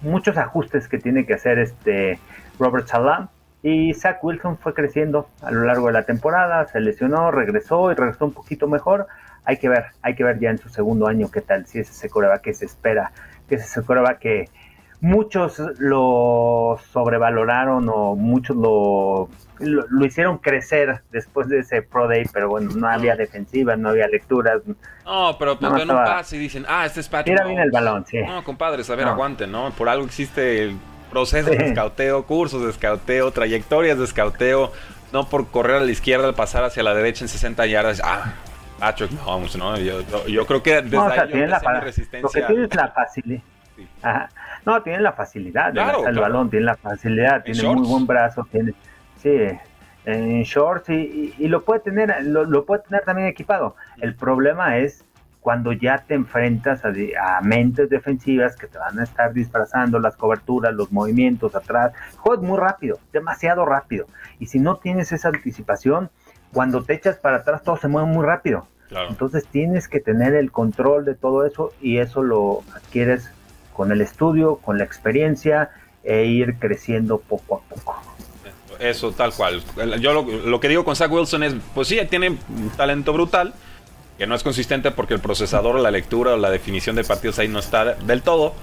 [0.02, 2.18] muchos ajustes que tiene que hacer este
[2.58, 3.28] Robert Salah.
[3.62, 7.94] Y Zach Wilson fue creciendo a lo largo de la temporada, se lesionó, regresó y
[7.94, 9.06] regresó un poquito mejor.
[9.46, 11.90] hay que ver, hay que ver ya en su segundo año qué tal, si es
[11.90, 13.12] ese coreback que se espera,
[13.48, 14.48] que es ese coreback que
[15.04, 22.48] muchos lo sobrevaloraron o muchos lo, lo, hicieron crecer después de ese Pro Day, pero
[22.48, 24.62] bueno, no había defensiva, no había lecturas.
[25.04, 27.34] No, pero pues un pase y dicen, ah, este es Patrick.
[27.34, 28.18] Mira bien el balón, sí.
[28.22, 29.70] No, compadres, a ver, aguanten, ¿no?
[29.72, 30.78] Por algo existe el
[31.10, 34.72] proceso de escauteo, cursos de escauteo, trayectorias de escauteo,
[35.12, 38.32] no por correr a la izquierda al pasar hacia la derecha en 60 yardas, ah,
[38.78, 39.78] Patrick Mahomes, ¿no?
[39.78, 42.22] Yo, yo, creo que desde no, o sea, ahí la, resistencia.
[42.22, 43.42] Lo que tiene es la facilidad.
[44.64, 48.74] No, tiene la facilidad claro, el balón, tiene la facilidad, tiene muy buen brazo, tiene,
[49.16, 49.30] sí,
[50.04, 53.76] en shorts y, y, lo puede tener, lo, puede tener también equipado.
[54.00, 55.04] El problema es
[55.40, 60.16] cuando ya te enfrentas a, a, mentes defensivas que te van a estar disfrazando las
[60.16, 61.92] coberturas, los movimientos atrás.
[62.16, 64.06] Juegas muy rápido, demasiado rápido.
[64.38, 66.10] Y si no tienes esa anticipación,
[66.52, 68.66] cuando te echas para atrás todo se mueve muy rápido.
[69.08, 73.32] Entonces tienes que tener el control de todo eso y eso lo adquieres
[73.74, 75.70] con el estudio, con la experiencia
[76.02, 78.02] e ir creciendo poco a poco.
[78.78, 79.62] Eso, tal cual.
[80.00, 83.54] Yo lo, que digo con Zach Wilson es, pues sí, tiene un talento brutal,
[84.18, 87.48] que no es consistente porque el procesador, la lectura o la definición de partidos ahí
[87.48, 88.54] no está del todo.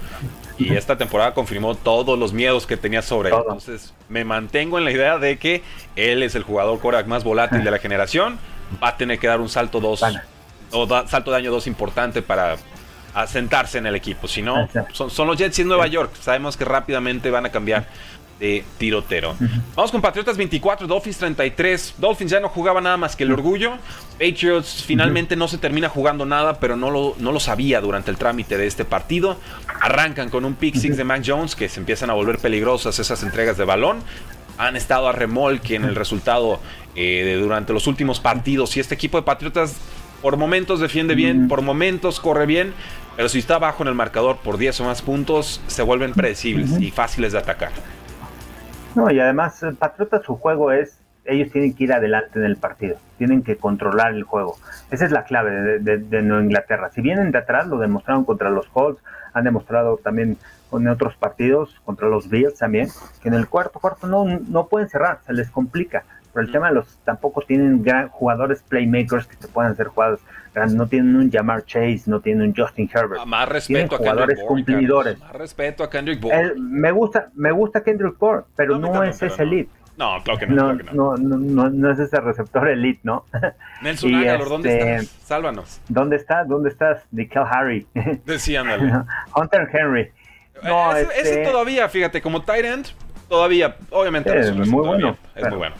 [0.58, 3.36] Y esta temporada confirmó todos los miedos que tenía sobre él.
[3.38, 5.62] Entonces, me mantengo en la idea de que
[5.96, 8.38] él es el jugador Korak más volátil de la generación.
[8.82, 10.02] Va a tener que dar un salto dos,
[10.70, 12.56] o salto de año dos importante para
[13.14, 14.28] asentarse en el equipo.
[14.28, 16.12] Si no, son, los Jets y en Nueva York.
[16.20, 17.86] Sabemos que rápidamente van a cambiar
[18.40, 19.36] de tirotero.
[19.76, 21.94] Vamos con Patriotas 24, Dolphins 33.
[21.98, 23.74] Dolphins ya no jugaba nada más que el orgullo.
[24.18, 28.16] Patriots finalmente no se termina jugando nada, pero no lo, no lo sabía durante el
[28.16, 29.36] trámite de este partido.
[29.80, 33.22] Arrancan con un pick six de Mac Jones, que se empiezan a volver peligrosas esas
[33.22, 34.02] entregas de balón.
[34.58, 36.60] Han estado a remolque en el resultado
[36.94, 38.76] eh, de durante los últimos partidos.
[38.76, 39.76] Y este equipo de Patriotas
[40.22, 42.72] por momentos defiende bien, por momentos corre bien,
[43.16, 46.80] pero si está bajo en el marcador por 10 o más puntos, se vuelven predecibles
[46.80, 47.72] y fáciles de atacar.
[48.94, 52.56] No, y además, el Patriota su juego es, ellos tienen que ir adelante en el
[52.56, 54.56] partido, tienen que controlar el juego.
[54.90, 56.90] Esa es la clave de, Nueva Inglaterra.
[56.94, 59.02] Si vienen de atrás, lo demostraron contra los Colts,
[59.34, 60.36] han demostrado también
[60.72, 62.88] en otros partidos, contra los Bills también,
[63.22, 66.04] que en el cuarto cuarto no, no pueden cerrar, se les complica.
[66.32, 70.20] Pero el tema de los tampoco tienen gran jugadores playmakers que se puedan hacer jugadas
[70.54, 73.20] no tienen un Jamar Chase, no tienen un Justin Herbert.
[73.22, 75.18] Ah, más respeto a jugadores cumplidores.
[75.18, 76.54] Más respeto a Kendrick Bourne.
[76.56, 79.70] me gusta, me gusta Kendrick Bourne, pero no, es ese elite.
[79.96, 80.72] No, claro que no.
[80.92, 81.70] No, no.
[81.70, 83.24] no, es ese receptor elite, ¿no?
[83.82, 85.26] Nelson Aguilar, ¿dónde este, estás?
[85.26, 85.80] Sálvanos.
[85.88, 86.48] ¿Dónde estás?
[86.48, 87.02] ¿Dónde estás?
[87.10, 87.86] Nickel Harry.
[88.24, 88.62] Decía,
[89.36, 90.10] Hunter Henry.
[90.62, 92.86] No, ese, este todavía, fíjate, como tight end,
[93.28, 95.16] todavía, obviamente, es muy bueno.
[95.34, 95.74] Es muy bueno.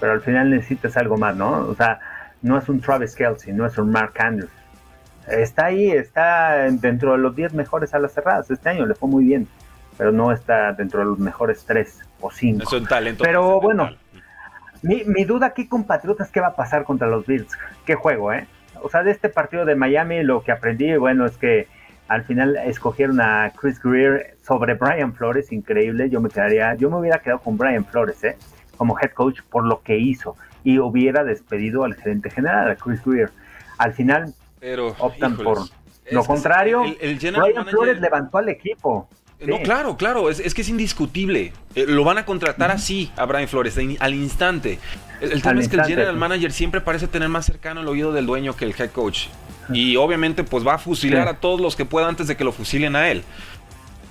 [0.00, 1.66] Pero al final necesitas algo más, ¿no?
[1.66, 2.00] O sea,
[2.42, 4.50] no es un Travis Kelsey, no es un Mark Andrews.
[5.26, 8.50] Está ahí, está dentro de los 10 mejores a las cerradas.
[8.50, 9.48] Este año le fue muy bien,
[9.98, 12.62] pero no está dentro de los mejores 3 o 5.
[12.62, 13.24] Es un talento.
[13.24, 13.90] Pero bueno,
[14.82, 17.52] mi, mi, duda aquí con Patriotas, ¿qué va a pasar contra los Bills?
[17.84, 18.46] ¿Qué juego, eh?
[18.82, 21.66] O sea, de este partido de Miami lo que aprendí, bueno, es que
[22.08, 26.08] al final escogieron a Chris Greer sobre Brian Flores, increíble.
[26.08, 28.36] Yo me quedaría, yo me hubiera quedado con Brian Flores, ¿eh?
[28.76, 33.00] Como head coach por lo que hizo y hubiera despedido al gerente general, a Chris
[33.04, 33.30] Greer.
[33.78, 35.60] Al final Pero, optan por
[36.10, 36.82] lo contrario.
[37.00, 39.08] El, Brian Flores levantó al equipo.
[39.44, 41.52] No, claro, claro, es, que es indiscutible.
[41.74, 44.78] Eh, lo van a contratar así a Brian Flores, al instante.
[45.20, 48.26] El, tema es que el general manager siempre parece tener más cercano el oído del
[48.26, 49.28] dueño que el head coach.
[49.72, 52.52] Y obviamente pues va a fusilar a todos los que pueda antes de que lo
[52.52, 53.24] fusilen a él.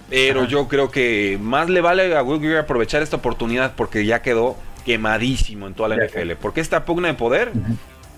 [0.10, 4.56] Pero yo creo que más le vale a Will aprovechar esta oportunidad porque ya quedó
[4.86, 6.34] quemadísimo en toda la NFL.
[6.40, 7.52] Porque esta pugna de poder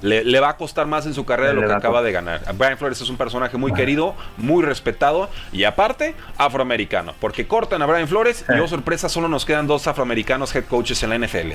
[0.01, 2.41] le, va a costar más en su carrera de lo que acaba de ganar.
[2.55, 7.13] Brian Flores es un personaje muy querido, muy respetado y aparte afroamericano.
[7.19, 11.01] Porque cortan a Brian Flores y, oh sorpresa, solo nos quedan dos afroamericanos head coaches
[11.03, 11.53] en la NFL.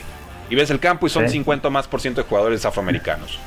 [0.51, 3.39] Y ves el campo y son 50 más por ciento de jugadores afroamericanos.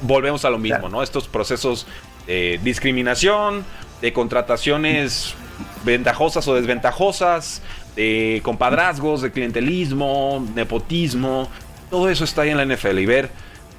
[0.00, 1.02] Volvemos a lo mismo, ¿no?
[1.02, 1.86] Estos procesos
[2.26, 3.64] de discriminación,
[4.00, 5.34] de contrataciones
[5.84, 7.62] ventajosas o desventajosas,
[7.96, 11.48] de compadrazgos, de clientelismo, nepotismo,
[11.90, 13.30] todo eso está ahí en la NFL y ver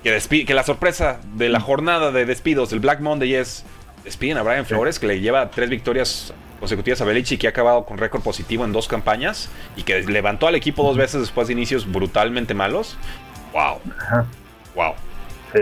[0.04, 3.66] que, que la sorpresa de la jornada de despidos del Black Monday es
[4.04, 7.86] despiden a Brian Flores, que le lleva tres victorias consecutivas a Belichick, que ha acabado
[7.86, 11.54] con récord positivo en dos campañas y que levantó al equipo dos veces después de
[11.54, 12.98] inicios brutalmente malos.
[13.54, 13.80] ¡Wow!
[14.76, 14.94] ¡Wow!
[15.54, 15.62] Sí.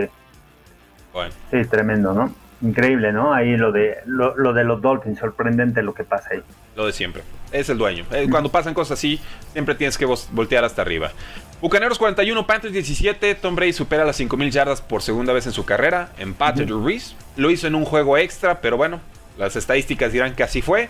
[1.12, 1.34] Bueno.
[1.50, 2.32] Sí, tremendo, ¿no?
[2.60, 3.32] Increíble, ¿no?
[3.32, 6.42] Ahí lo de lo, de los Dolphins, sorprendente lo que pasa ahí.
[6.74, 7.22] Lo de siempre.
[7.52, 8.04] Es el dueño.
[8.10, 9.20] Eh, cuando pasan cosas así,
[9.52, 11.12] siempre tienes que voltear hasta arriba.
[11.60, 13.36] Bucaneros 41, Panthers 17.
[13.36, 16.10] Tom Brady supera las 5000 yardas por segunda vez en su carrera.
[16.18, 17.14] Empate uh Reese.
[17.36, 19.00] Lo hizo en un juego extra, pero bueno,
[19.38, 20.88] las estadísticas dirán que así fue.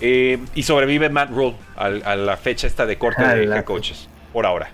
[0.00, 4.70] Eh, y sobrevive Matt Rule a, la fecha esta de corte de coaches, por ahora.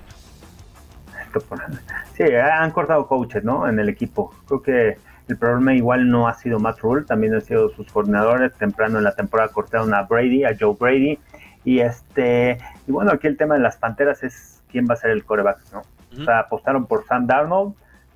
[2.17, 3.69] Sí, han cortado coaches, ¿no?
[3.69, 4.35] En el equipo.
[4.47, 8.53] Creo que el problema igual no ha sido Matt Rule, también han sido sus coordinadores.
[8.55, 11.19] Temprano en la temporada cortaron a Brady, a Joe Brady.
[11.65, 15.11] Y este, y bueno, aquí el tema de las panteras es quién va a ser
[15.11, 15.83] el coreback, ¿no?
[16.21, 17.75] O sea, apostaron por Sam Darnold,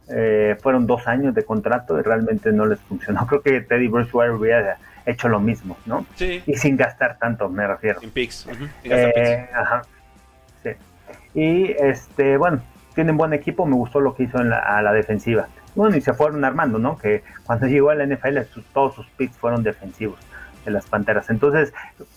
[0.08, 3.26] eh, fueron dos años de contrato y realmente no les funcionó.
[3.28, 6.06] Creo que Teddy Bridgewater hubiera hecho lo mismo, ¿no?
[6.16, 6.42] Sí.
[6.46, 8.00] Y sin gastar tanto, me refiero.
[8.00, 8.48] Sin picks.
[8.84, 9.82] Eh, ajá.
[10.62, 10.70] Sí.
[11.34, 12.60] Y este, bueno,
[12.94, 15.48] tienen buen equipo, me gustó lo que hizo en la, a la defensiva.
[15.74, 16.98] Bueno, y se fueron armando, ¿no?
[16.98, 18.38] Que cuando llegó a la NFL
[18.72, 20.18] todos sus picks fueron defensivos
[20.64, 21.30] de las Panteras.
[21.30, 21.72] Entonces,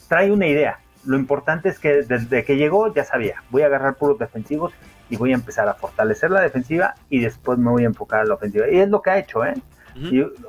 [0.08, 0.80] trae una idea.
[1.06, 4.74] Lo importante es que desde que llegó ya sabía, voy a agarrar puros defensivos
[5.10, 8.26] y voy a empezar a fortalecer la defensiva y después me voy a enfocar a
[8.26, 8.70] la ofensiva.
[8.70, 9.54] Y es lo que ha hecho, ¿eh?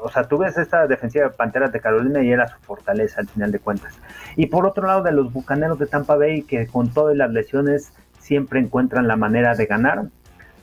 [0.02, 3.28] o sea, tú ves esta defensiva de Panteras de Carolina y era su fortaleza al
[3.28, 3.94] final de cuentas.
[4.36, 7.92] Y por otro lado, de los Bucaneros de Tampa Bay, que con todas las lesiones
[8.18, 10.04] siempre encuentran la manera de ganar.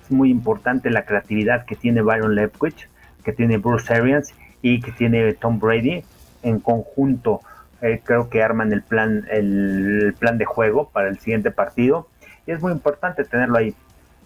[0.05, 2.87] Es muy importante la creatividad que tiene Byron Leftwich,
[3.23, 6.03] que tiene Bruce Arians y que tiene Tom Brady.
[6.43, 7.41] En conjunto,
[7.81, 12.07] eh, creo que arman el plan, el plan de juego para el siguiente partido.
[12.45, 13.73] Y es muy importante tenerlo ahí.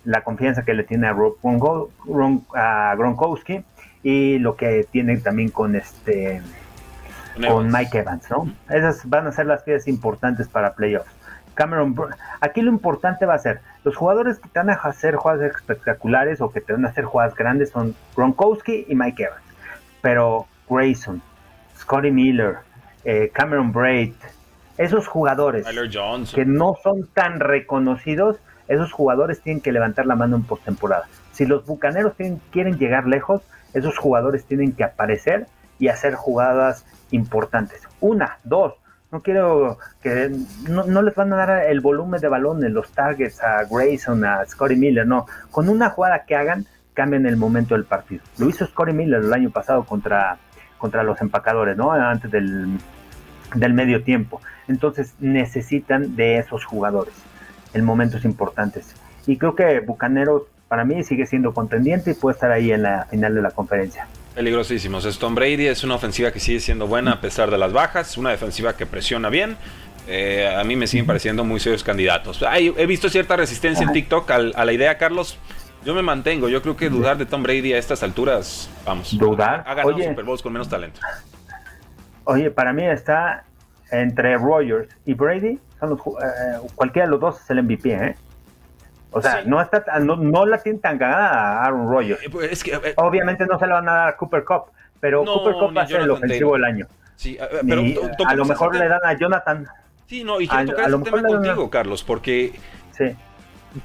[0.03, 1.15] La confianza que le tiene a,
[2.55, 3.63] a Gronkowski
[4.03, 6.41] y lo que tiene también con este
[7.47, 8.51] con Mike Evans, ¿no?
[8.69, 11.11] Esas van a ser las piezas importantes para playoffs.
[11.53, 11.95] Cameron,
[12.41, 16.41] aquí lo importante va a ser, los jugadores que te van a hacer jugadas espectaculares
[16.41, 19.43] o que te van a hacer jugadas grandes son Gronkowski y Mike Evans,
[20.01, 21.21] pero Grayson,
[21.77, 22.57] Scotty Miller,
[23.05, 24.13] eh, Cameron Braid,
[24.77, 25.65] esos jugadores
[26.33, 28.37] que no son tan reconocidos,
[28.67, 31.07] esos jugadores tienen que levantar la mano en postemporada.
[31.31, 32.13] Si los bucaneros
[32.51, 33.41] quieren llegar lejos,
[33.73, 35.47] esos jugadores tienen que aparecer
[35.79, 37.87] y hacer jugadas importantes.
[37.99, 38.73] Una, dos.
[39.11, 40.31] No quiero que
[40.67, 44.75] no, les van a dar el volumen de balones, los targets a Grayson, a Scotty
[44.75, 45.25] Miller, no.
[45.49, 48.21] Con una jugada que hagan, cambian el momento del partido.
[48.37, 50.37] Lo hizo Scotty Miller el año pasado contra,
[50.77, 51.91] contra los empacadores, ¿no?
[51.91, 52.77] Antes del,
[53.55, 54.41] del medio tiempo.
[54.67, 57.15] Entonces necesitan de esos jugadores
[57.73, 58.95] en momentos importantes.
[59.25, 63.07] Y creo que Bucaneros para mí sigue siendo contendiente y puede estar ahí en la
[63.09, 64.07] final de la conferencia.
[64.35, 65.03] Peligrosísimos.
[65.03, 68.29] Stone Brady es una ofensiva que sigue siendo buena a pesar de las bajas, una
[68.29, 69.57] defensiva que presiona bien.
[70.07, 72.39] Eh, a mí me siguen pareciendo muy serios candidatos.
[72.55, 75.39] he visto cierta resistencia en TikTok a, la idea, Carlos.
[75.83, 76.49] Yo me mantengo.
[76.49, 79.17] Yo creo que dudar de Tom Brady a estas alturas, vamos.
[79.17, 79.63] Dudar.
[79.65, 80.99] Ha ganado Super Bowls con menos talento.
[82.25, 83.43] Oye, para mí está
[83.91, 85.59] entre Rogers y Brady.
[85.79, 88.15] Son los, eh, cualquiera de los dos es el MVP, ¿eh?
[89.11, 92.21] O sea, no, está, no, la tiene tan ganada a Aaron Rodgers.
[92.23, 94.65] Eh, pues, eh, Obviamente no se la van a dar a Cooper Cup,
[94.99, 96.87] pero Cooper Cup va a ser el ofensivo del año.
[97.15, 97.83] Sí, pero
[98.25, 99.67] a lo mejor le dan a Jonathan.
[100.07, 102.53] Sí, no, y quiero tocar ese tema contigo, Carlos, porque
[102.91, 103.15] sí.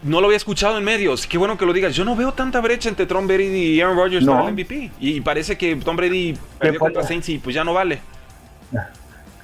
[0.03, 1.27] no lo había escuchado en medios.
[1.27, 1.95] Qué bueno que lo digas.
[1.95, 4.91] Yo no veo tanta brecha entre Tom Brady y Aaron Rodgers para el MVP.
[5.01, 8.01] Y parece que Tom Brady perdió contra Saints y pues ya no vale.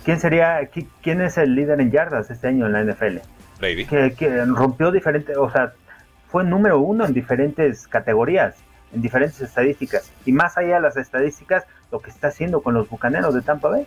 [0.05, 0.69] ¿Quién sería,
[1.03, 3.19] quién es el líder en yardas este año en la NFL?
[3.87, 5.73] Que, rompió diferentes, o sea,
[6.29, 8.57] fue número uno en diferentes categorías,
[8.93, 10.11] en diferentes estadísticas.
[10.25, 13.69] Y más allá de las estadísticas, lo que está haciendo con los bucaneros de Tampa
[13.69, 13.87] Bay,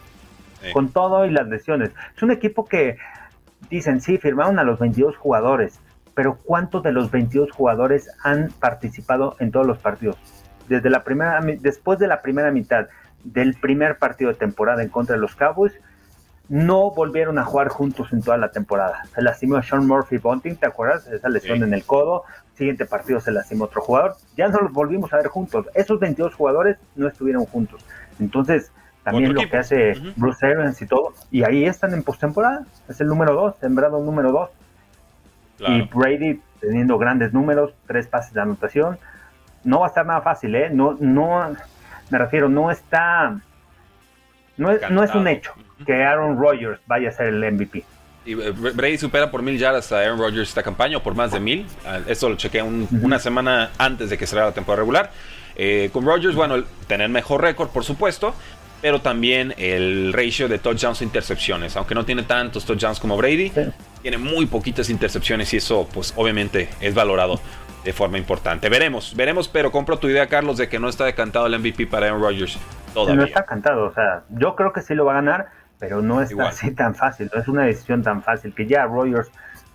[0.71, 1.91] con todo y las lesiones.
[2.15, 2.97] Es un equipo que
[3.69, 5.79] dicen, sí, firmaron a los 22 jugadores,
[6.13, 10.17] pero ¿cuántos de los 22 jugadores han participado en todos los partidos?
[10.69, 12.87] Desde la primera, después de la primera mitad
[13.23, 15.73] del primer partido de temporada en contra de los Cowboys,
[16.53, 19.05] no volvieron a jugar juntos en toda la temporada.
[19.15, 21.07] Se lastimó a Sean Murphy Bunting, ¿te acuerdas?
[21.07, 22.25] Esa lesión en el codo.
[22.53, 24.17] Siguiente partido se lastimó otro jugador.
[24.37, 25.65] Ya no los volvimos a ver juntos.
[25.73, 27.83] Esos 22 jugadores no estuvieron juntos.
[28.19, 28.71] Entonces,
[29.03, 31.15] también lo que hace Bruce Arians y todo.
[31.31, 32.67] Y ahí están en postemporada.
[32.87, 35.69] Es el número 2, sembrado número 2.
[35.69, 38.99] Y Brady teniendo grandes números, tres pases de anotación.
[39.63, 40.69] No va a estar nada fácil, ¿eh?
[40.69, 41.51] No, no,
[42.11, 43.39] me refiero, no está.
[44.57, 45.53] No es, no es un hecho
[45.85, 47.83] que Aaron Rodgers vaya a ser el MVP.
[48.25, 51.31] Y eh, Brady supera por mil yardas a Aaron Rodgers esta campaña, o por más
[51.31, 51.65] de mil.
[51.85, 55.11] Ah, eso lo chequeé una semana antes de que cerrara la temporada regular.
[55.55, 58.33] Eh, con Rodgers, bueno, tener mejor récord, por supuesto,
[58.81, 61.75] pero también el ratio de touchdowns e intercepciones.
[61.75, 63.51] Aunque no tiene tantos touchdowns como Brady,
[64.01, 67.39] tiene muy poquitas intercepciones y eso, pues, obviamente es valorado
[67.83, 68.69] de forma importante.
[68.69, 72.07] Veremos, veremos, pero compro tu idea, Carlos, de que no está decantado el MVP para
[72.07, 72.57] Aaron Rodgers
[72.93, 73.15] Todavía.
[73.15, 75.47] No está cantado, o sea, yo creo que sí lo va a ganar,
[75.79, 79.31] pero no es así tan fácil, no es una decisión tan fácil que ya Rogers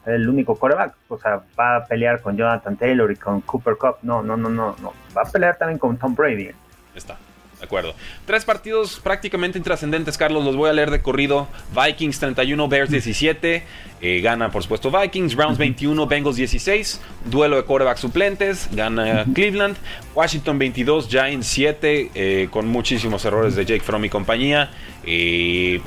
[0.06, 3.96] el único coreback, o sea, va a pelear con Jonathan Taylor y con Cooper Cup,
[4.02, 6.50] no, no, no, no, no, va a pelear también con Tom Brady.
[6.94, 7.16] Está.
[7.58, 7.94] De acuerdo.
[8.24, 10.44] Tres partidos prácticamente intrascendentes, Carlos.
[10.44, 11.48] Los voy a leer de corrido.
[11.74, 13.64] Vikings 31, Bears 17.
[14.00, 15.34] Eh, gana, por supuesto, Vikings.
[15.34, 17.00] Browns 21, Bengals 16.
[17.24, 18.68] Duelo de quarterback suplentes.
[18.72, 19.76] Gana Cleveland.
[20.14, 22.10] Washington 22, Giants 7.
[22.14, 24.70] Eh, con muchísimos errores de Jake Fromm y compañía.
[25.04, 25.80] Eh,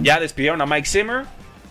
[0.00, 1.24] ya despidieron a Mike Zimmer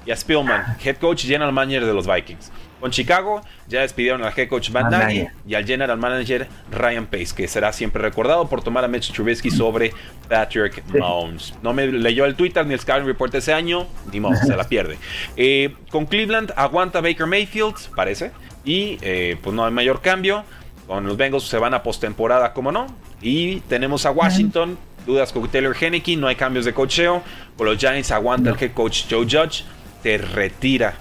[0.06, 2.52] y a Spielman, head coach y general manager de los Vikings.
[2.80, 7.30] Con Chicago ya despidieron al head coach Van Nagy y al general manager Ryan Pace,
[7.36, 9.94] que será siempre recordado por tomar a Mitch Trubisky sobre
[10.30, 11.54] Patrick Mahomes.
[11.64, 14.64] No me leyó el Twitter ni el Scouting Report ese año, ni Mahomes se la
[14.70, 14.98] pierde.
[15.36, 18.32] Eh, con Cleveland aguanta Baker Mayfield, parece,
[18.64, 20.44] y eh, pues no hay mayor cambio.
[20.86, 22.88] Con los Bengals se van a postemporada, como no.
[23.22, 27.24] Y tenemos a Washington, dudas con Taylor Henneke, no hay cambios de cocheo.
[27.58, 29.66] Con los Giants aguanta el head coach Joe Judge
[30.04, 30.94] se retira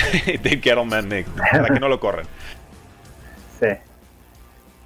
[0.62, 1.08] Gettleman
[1.52, 2.26] para que no lo corran.
[3.58, 3.68] Sí.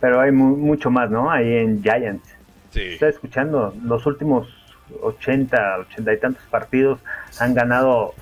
[0.01, 1.31] Pero hay mucho más, ¿no?
[1.31, 2.29] Ahí en Giants.
[2.71, 2.83] Sí.
[2.83, 4.49] Estoy escuchando, los últimos
[5.03, 7.01] 80, 80 y tantos partidos
[7.39, 8.15] han ganado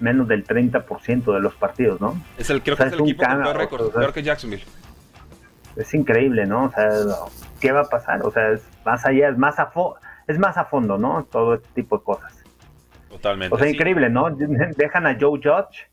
[0.00, 2.20] menos del 30% de los partidos, ¿no?
[2.38, 4.64] Es el, creo que es el equipo con récord, peor que Jacksonville.
[5.76, 6.64] Es increíble, ¿no?
[6.64, 6.88] O sea,
[7.60, 8.24] ¿qué va a pasar?
[8.24, 9.70] O sea, es más allá, es más a,
[10.26, 11.26] es más a fondo, ¿no?
[11.30, 12.32] Todo este tipo de cosas.
[13.10, 13.54] Totalmente.
[13.54, 14.30] O sea, increíble, ¿no?
[14.76, 15.88] Dejan a Joe Judge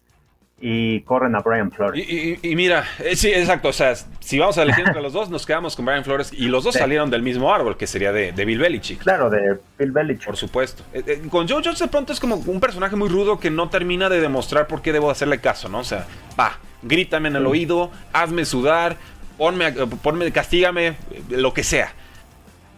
[0.60, 2.08] y corren a Brian Flores.
[2.08, 3.70] Y, mira, eh, sí, exacto.
[3.70, 6.48] O sea, si vamos a elegir entre los dos, nos quedamos con Brian Flores y
[6.48, 9.00] los dos salieron del mismo árbol, que sería de, Bill Belichick.
[9.00, 10.26] Claro, de Bill Belichick.
[10.26, 10.84] Por supuesto.
[10.94, 13.70] Eh, eh, con Joe Judge de pronto es como un personaje muy rudo que no
[13.70, 15.80] termina de demostrar por qué debo hacerle caso, ¿no?
[15.80, 16.08] O sea,
[16.40, 18.96] va, grítame en el oído, hazme sudar,
[19.38, 20.96] ponme, ponme, castígame,
[21.30, 21.94] lo que sea.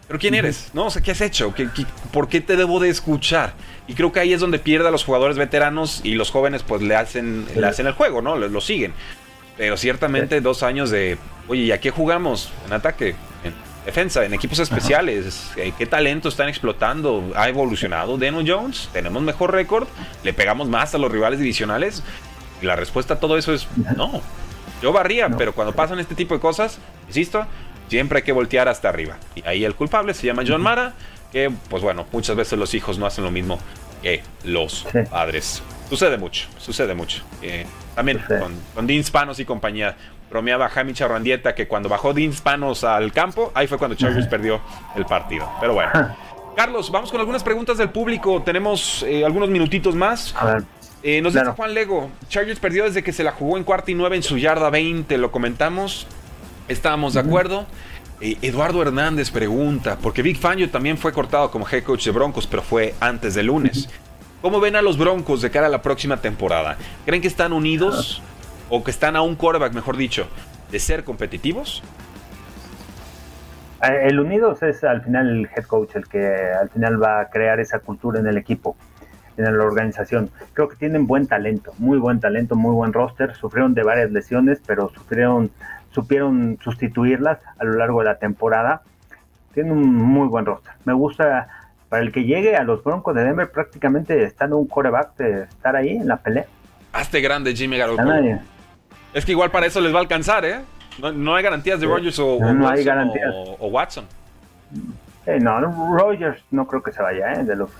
[0.08, 0.70] Pero ¿quién eres?
[0.72, 0.86] ¿No?
[0.86, 1.54] O sea, ¿qué has hecho?
[2.12, 3.52] por qué te debo de escuchar?
[3.86, 6.80] Y creo que ahí es donde pierde a los jugadores veteranos y los jóvenes pues
[6.80, 8.36] le hacen, le hacen el juego, ¿no?
[8.36, 8.94] Lo, siguen.
[9.58, 12.50] Pero ciertamente dos años de, oye, ¿y a qué jugamos?
[12.66, 13.10] En ataque,
[13.44, 13.52] en
[13.84, 15.50] defensa, en equipos especiales.
[15.56, 17.32] Eh, ¿Qué talento están explotando?
[17.36, 18.88] ¿Ha evolucionado Deno Jones?
[18.94, 19.88] ¿Tenemos mejor récord?
[20.24, 22.02] ¿Le pegamos más a los rivales divisionales?
[22.62, 24.22] Y la respuesta a todo eso es no.
[24.80, 26.78] Yo barría, pero cuando pasan este tipo de cosas,
[27.08, 27.44] insisto,
[27.88, 29.16] Siempre hay que voltear hasta arriba.
[29.34, 30.94] Y ahí el culpable se llama John Mara,
[31.32, 33.58] que pues bueno, muchas veces los hijos no hacen lo mismo
[34.02, 35.62] que los padres.
[35.88, 37.22] Sucede mucho, sucede mucho.
[37.42, 39.96] Eh, también con, con Dean Spanos y compañía.
[40.30, 44.60] Bromeaba Jaime Charrandieta que cuando bajó Dean Spanos al campo, ahí fue cuando Chargers perdió
[44.94, 45.50] el partido.
[45.60, 45.90] Pero bueno.
[46.54, 48.42] Carlos, vamos con algunas preguntas del público.
[48.42, 50.34] Tenemos eh, algunos minutitos más.
[50.36, 50.64] A ver.
[51.02, 53.94] Eh, nos dice Juan Lego, Chargers perdió desde que se la jugó en cuarta y
[53.94, 56.08] nueve en su yarda 20, lo comentamos.
[56.68, 57.66] Estábamos de acuerdo.
[58.20, 62.46] Eh, Eduardo Hernández pregunta, porque Big Fangio también fue cortado como head coach de Broncos,
[62.46, 63.88] pero fue antes del lunes.
[64.42, 66.76] ¿Cómo ven a los Broncos de cara a la próxima temporada?
[67.06, 68.22] ¿Creen que están unidos
[68.68, 70.28] o que están a un quarterback, mejor dicho,
[70.70, 71.82] de ser competitivos?
[73.82, 77.30] Eh, el unidos es al final el head coach el que al final va a
[77.30, 78.76] crear esa cultura en el equipo,
[79.36, 80.30] en la organización.
[80.52, 83.34] Creo que tienen buen talento, muy buen talento, muy buen roster.
[83.36, 85.50] Sufrieron de varias lesiones, pero sufrieron
[85.90, 88.82] supieron sustituirlas a lo largo de la temporada.
[89.54, 90.72] Tiene un muy buen roster.
[90.84, 91.48] Me gusta
[91.88, 95.74] para el que llegue a los Broncos de Denver prácticamente estando un coreback de estar
[95.74, 96.46] ahí en la pelea.
[96.92, 98.40] Hazte grande Jimmy Garoppolo.
[99.14, 100.60] Es que igual para eso les va a alcanzar, ¿eh?
[101.14, 104.04] No, hay garantías de Rogers o, Watson,
[105.40, 107.44] no, Rogers no creo que se vaya, ¿eh?
[107.44, 107.70] De los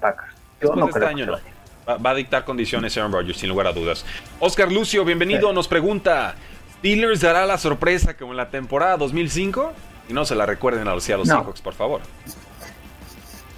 [0.00, 0.32] Packers.
[0.62, 1.42] Yo no creo este
[1.88, 4.04] Va, va, a dictar condiciones Aaron Rodgers, sin lugar a dudas.
[4.38, 6.34] Oscar Lucio, bienvenido, nos pregunta,
[6.80, 9.72] Steelers dará la sorpresa como en la temporada 2005
[10.08, 12.00] y no se la recuerden a los Seattle Seahawks, por favor.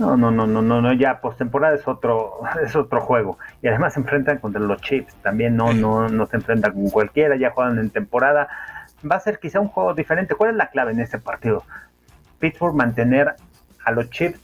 [0.01, 3.39] No, no, no, no, no, no, ya postemporada es otro, es otro juego.
[3.63, 5.15] Y además se enfrentan contra los Chips.
[5.23, 8.49] También no, no, no se enfrentan con cualquiera, ya juegan en temporada.
[9.09, 10.35] Va a ser quizá un juego diferente.
[10.35, 11.63] ¿Cuál es la clave en este partido?
[12.41, 13.37] Pittsburgh mantener
[13.85, 14.41] a los Chips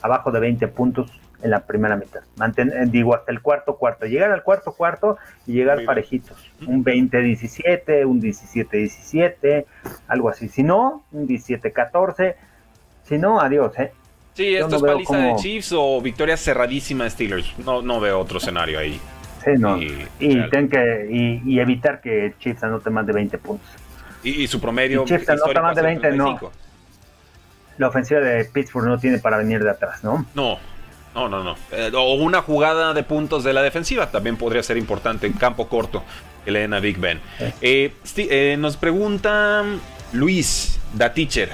[0.00, 1.12] abajo de 20 puntos
[1.42, 2.22] en la primera mitad.
[2.56, 4.06] Eh, digo, hasta el cuarto cuarto.
[4.06, 6.36] Llegar al cuarto cuarto y llegar parejitos.
[6.66, 9.64] Un 20-17, un 17-17,
[10.08, 10.48] algo así.
[10.48, 12.34] Si no, un 17-14.
[13.04, 13.92] Si no, adiós, ¿eh?
[14.34, 17.58] Sí, esto es paliza de Chiefs o victoria cerradísima de Steelers.
[17.58, 18.98] No, no veo otro escenario ahí.
[19.44, 19.76] Sí, no.
[19.76, 23.68] Y, que, y, evitar que Chiefs anote más de 20 puntos.
[24.22, 25.04] Y, su promedio.
[25.04, 26.38] Chiefs anota más de 20, no.
[27.78, 30.24] La ofensiva de Pittsburgh no tiene para venir de atrás, ¿no?
[30.34, 30.58] No,
[31.14, 31.56] no, no, no.
[31.70, 35.68] Eh, o una jugada de puntos de la defensiva también podría ser importante en campo
[35.68, 36.02] corto
[36.44, 37.20] que le den a Big Ben.
[37.60, 39.64] Eh, eh, nos pregunta
[40.12, 41.50] Luis, da teacher.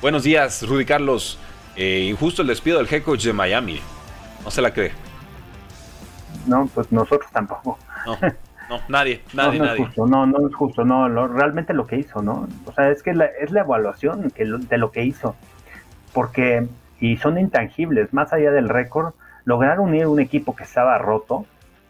[0.00, 1.38] Buenos días, Rudy Carlos.
[1.76, 3.80] Eh, y justo el despido del head coach de Miami.
[4.44, 4.92] No se la cree.
[6.46, 7.78] No, pues nosotros tampoco.
[8.06, 8.18] No,
[8.68, 9.82] no nadie, nadie, no, nadie.
[9.82, 12.46] Es justo, no, no es justo, no, realmente lo que hizo, ¿no?
[12.66, 15.34] O sea, es que es la evaluación que, de lo que hizo.
[16.12, 16.66] Porque,
[17.04, 19.12] y son intangibles, más allá del récord,
[19.44, 21.44] lograr unir un equipo que estaba roto,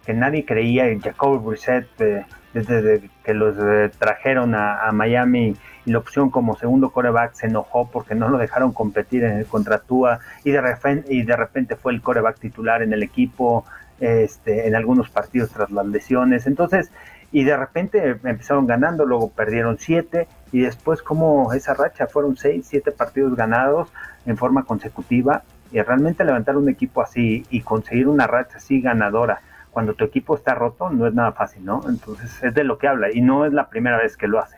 [0.04, 5.54] que nadie creía, Jacob Brissett, eh, desde que los eh, trajeron a, Miami
[5.86, 9.78] y la opción como segundo coreback se enojó porque no lo dejaron competir en, contra
[9.78, 13.64] Tua y de, repente, y de repente fue el coreback titular en el equipo
[14.00, 16.48] este, en algunos partidos tras las lesiones.
[16.48, 16.90] Entonces,
[17.30, 22.66] y de repente empezaron ganando, luego perdieron siete y después como esa racha fueron seis,
[22.68, 23.92] siete partidos ganados
[24.24, 25.42] en forma consecutiva
[25.72, 29.40] y realmente levantar un equipo así y conseguir una racha así ganadora
[29.72, 31.82] cuando tu equipo está roto no es nada fácil, ¿no?
[31.88, 34.56] Entonces es de lo que habla y no es la primera vez que lo hace.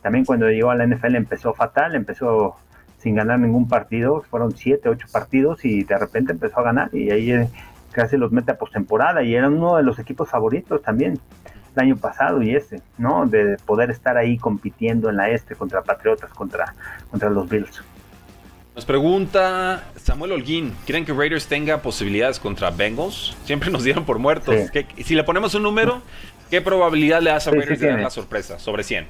[0.00, 2.56] También cuando llegó a la NFL empezó fatal, empezó
[2.96, 7.10] sin ganar ningún partido, fueron siete, ocho partidos y de repente empezó a ganar y
[7.10, 7.50] ahí eh,
[7.92, 11.20] casi los mete a postemporada y era uno de los equipos favoritos también
[11.76, 13.26] el año pasado y este, ¿no?
[13.26, 16.74] De poder estar ahí compitiendo en la este contra Patriotas, contra,
[17.10, 17.82] contra los Bills.
[18.74, 23.36] Nos pregunta Samuel Holguín, ¿quieren que Raiders tenga posibilidades contra Bengals?
[23.44, 24.56] Siempre nos dieron por muertos.
[25.04, 26.02] si le ponemos un número,
[26.50, 28.58] ¿qué probabilidad le das a Raiders de dar la sorpresa?
[28.58, 29.06] Sobre 100.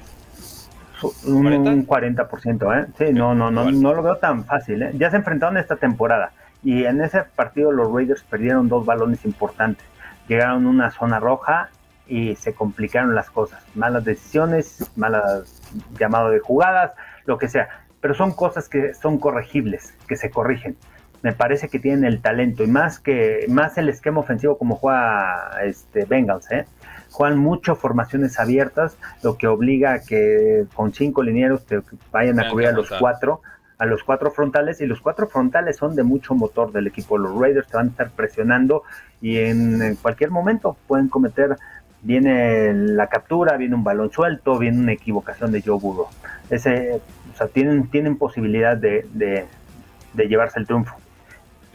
[1.25, 2.87] Un 40%, ¿eh?
[2.97, 4.91] Sí, no, no, no, no lo veo tan fácil, ¿eh?
[4.97, 6.31] Ya se enfrentaron esta temporada
[6.63, 9.85] y en ese partido los Raiders perdieron dos balones importantes.
[10.27, 11.69] Llegaron a una zona roja
[12.07, 13.63] y se complicaron las cosas.
[13.75, 15.61] Malas decisiones, malas
[15.99, 16.91] llamado de jugadas,
[17.25, 20.77] lo que sea pero son cosas que son corregibles, que se corrigen.
[21.23, 25.49] Me parece que tienen el talento y más que más el esquema ofensivo como juega
[25.63, 26.67] este Bengals, ¿eh?
[27.09, 31.81] Juegan mucho formaciones abiertas, lo que obliga a que con cinco linieros te
[32.11, 33.41] vayan a cubrir a los cuatro,
[33.79, 37.17] a los cuatro frontales, y los cuatro frontales son de mucho motor del equipo.
[37.17, 38.83] Los Raiders te van a estar presionando
[39.19, 41.57] y en cualquier momento pueden cometer
[42.05, 46.07] viene la captura, viene un balón suelto, viene una equivocación de Joe Burrow.
[46.51, 47.01] Ese,
[47.33, 50.95] o sea, tienen, tienen posibilidad de, de, llevarse el triunfo.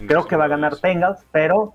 [0.06, 1.74] Creo que va a ganar Bengals, pero,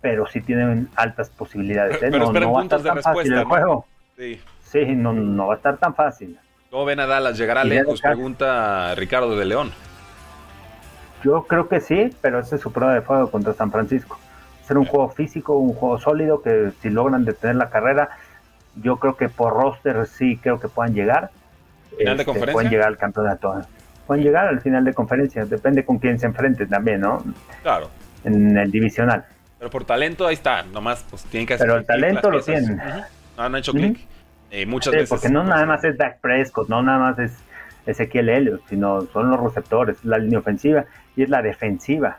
[0.00, 2.02] pero sí tienen altas posibilidades.
[2.02, 2.10] ¿eh?
[2.10, 3.86] no, va a estar tan fácil el juego.
[4.18, 6.38] Sí, sí no, no va a estar tan fácil.
[6.70, 7.38] ¿Cómo ven a Dallas?
[7.38, 8.02] ¿Llegará lejos?
[8.02, 9.70] Pregunta Ricardo de León.
[11.22, 14.18] Yo creo que sí, pero esta es su prueba de fuego contra San Francisco
[14.66, 18.10] ser un juego físico, un juego sólido, que si logran detener la carrera,
[18.76, 21.30] yo creo que por roster sí creo que puedan llegar.
[21.96, 22.52] ¿Final de este, conferencia?
[22.52, 23.62] Pueden llegar al campeonato.
[24.06, 27.22] Pueden llegar al final de conferencia, depende con quién se enfrenten también, ¿no?
[27.62, 27.88] Claro.
[28.24, 29.24] En el divisional.
[29.58, 32.80] Pero por talento ahí está, nomás pues tienen que hacer Pero el talento lo tienen.
[33.36, 33.98] No han hecho clic.
[34.50, 35.08] Eh, muchas veces.
[35.08, 37.32] Porque no nada más es Dak Prescott, no nada más es
[37.86, 40.84] Ezequiel Elliott, sino son los receptores, la línea ofensiva
[41.16, 42.18] y es la defensiva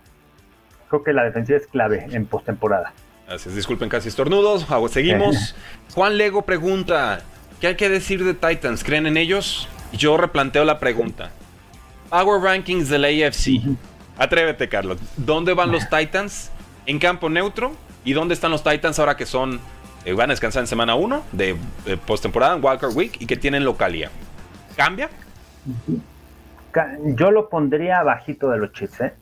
[0.90, 2.94] creo que la defensiva es clave en postemporada.
[3.28, 4.68] Gracias, disculpen casi estornudos.
[4.92, 5.56] Seguimos.
[5.96, 7.22] Juan Lego pregunta:
[7.60, 8.84] ¿Qué hay que decir de Titans?
[8.84, 9.68] ¿Creen en ellos?
[9.94, 11.32] Yo replanteo la pregunta.
[12.10, 13.62] Power Rankings del AFC.
[14.18, 15.00] Atrévete, Carlos.
[15.18, 16.52] ¿Dónde van los Titans?
[16.86, 17.74] ¿En campo neutro?
[18.04, 19.60] ¿Y dónde están los Titans ahora que son.
[20.06, 21.58] Eh, van a descansar en semana 1 de,
[22.06, 24.12] postemporada en Walker Week y que tienen localía?
[24.76, 25.10] ¿Cambia?
[27.06, 29.14] Yo lo pondría bajito de los chips, ¿eh?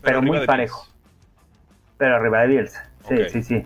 [0.00, 0.86] pero muy parejo
[1.96, 2.88] pero arriba de Bielsa.
[3.08, 3.62] Sí, sí, sí.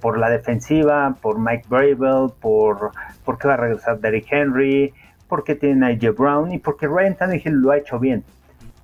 [0.00, 2.92] por la defensiva, por Mike Bravel, por
[3.24, 4.92] porque va a regresar Derrick Henry,
[5.28, 8.24] porque tiene a AJ Brown y porque Ryan Tannehill lo ha hecho bien.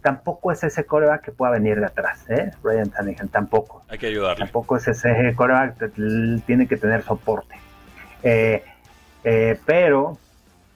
[0.02, 2.50] Tampoco es ese coreback que pueda venir de atrás, ¿eh?
[2.62, 3.82] Ryan Tannehill, tampoco.
[3.88, 4.44] Hay que ayudarle.
[4.44, 7.56] Tampoco es ese coreback que tiene que tener soporte.
[8.22, 8.64] Eh,
[9.24, 10.18] eh, pero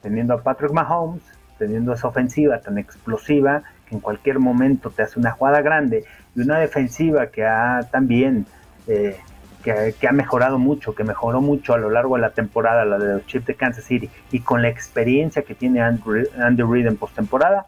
[0.02, 1.22] teniendo a Patrick Mahomes,
[1.58, 6.04] teniendo esa ofensiva tan explosiva, que en cualquier momento te hace una jugada grande
[6.34, 8.46] y una defensiva que ha también
[8.86, 9.16] eh,
[9.64, 13.14] que, ha mejorado mucho, que mejoró mucho a lo largo de la temporada, la de
[13.14, 17.66] los Chiefs de Kansas City, y con la experiencia que tiene Andy, Reid en postemporada,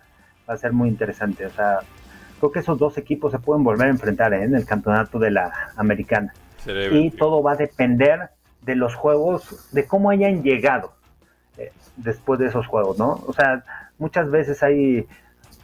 [0.48, 1.46] va a ser muy interesante.
[1.46, 1.78] O sea,
[2.38, 4.42] creo que esos dos equipos se pueden volver a enfrentar ¿eh?
[4.42, 6.34] en el campeonato de la americana.
[6.66, 8.28] y todo va a depender
[8.60, 10.92] de los juegos, de cómo hayan llegado
[11.56, 13.22] eh, después de esos juegos, ¿no?
[13.26, 13.64] O sea,
[13.98, 15.06] muchas veces hay,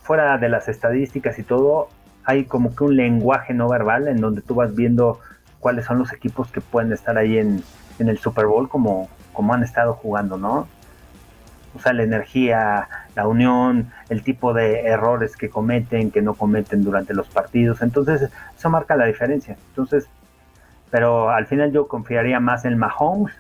[0.02, 1.88] fuera de las estadísticas y todo,
[2.24, 5.20] hay como que un lenguaje no verbal en donde tú vas viendo
[5.60, 7.62] cuáles son los equipos que pueden estar ahí en,
[7.98, 10.66] el Super Bowl como, como han estado jugando, ¿no?
[11.74, 16.82] O sea, la energía, la unión, el tipo de errores que cometen, que no cometen
[16.82, 17.80] durante los partidos.
[17.80, 19.56] Entonces, eso marca la diferencia.
[19.68, 20.08] Entonces,
[20.90, 23.32] pero al final yo confiaría más en Mahomes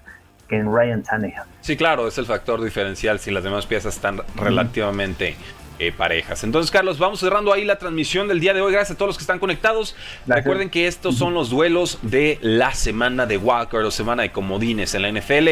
[0.48, 1.42] que en Ryan Tannehill.
[1.60, 5.36] Sí, claro, es el factor diferencial si las demás piezas están relativamente
[5.82, 6.44] eh, parejas.
[6.44, 8.72] Entonces, Carlos, vamos cerrando ahí la transmisión del día de hoy.
[8.72, 9.96] Gracias a todos los que están conectados.
[10.26, 14.94] Recuerden que estos son los duelos de la semana de Walker o semana de comodines
[14.94, 15.48] en la NFL.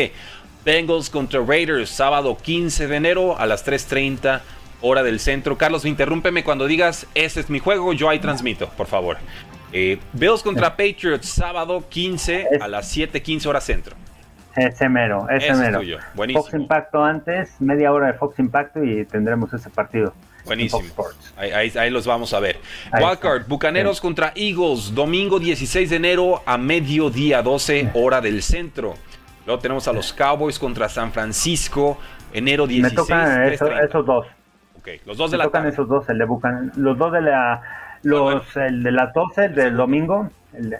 [0.64, 4.40] Bengals contra Raiders, sábado 15 de enero a las 3.30
[4.82, 5.58] hora del centro.
[5.58, 9.18] Carlos, interrúmpeme cuando digas, ese es mi juego, yo ahí transmito, por favor.
[9.72, 13.96] Eh, Bills contra Patriots, sábado 15 a las 7.15 hora centro.
[14.60, 15.80] Ese mero, ese, mero.
[16.34, 20.12] Fox Impacto antes, media hora de Fox Impacto y tendremos ese partido.
[20.44, 20.82] Buenísimo.
[21.36, 22.58] Ahí, los vamos a ver.
[22.92, 28.94] Wildcard, Bucaneros contra Eagles, domingo 16 de enero a mediodía 12 hora del centro.
[29.46, 31.98] Luego tenemos a los Cowboys contra San Francisco,
[32.32, 32.92] enero 16.
[32.92, 34.26] Me tocan esos dos.
[35.06, 37.62] los dos de la tocan esos dos, el de Bucan los dos de la
[38.02, 40.76] los, el de las 12 del domingo, el,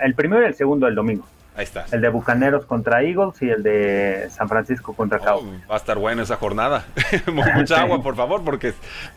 [0.00, 1.24] el primero y el segundo del domingo.
[1.56, 1.86] Ahí está.
[1.90, 5.62] El de Bucaneros contra Eagles y el de San Francisco contra Cowboys.
[5.70, 6.84] va a estar buena esa jornada.
[7.32, 8.74] Mucha agua, por favor, porque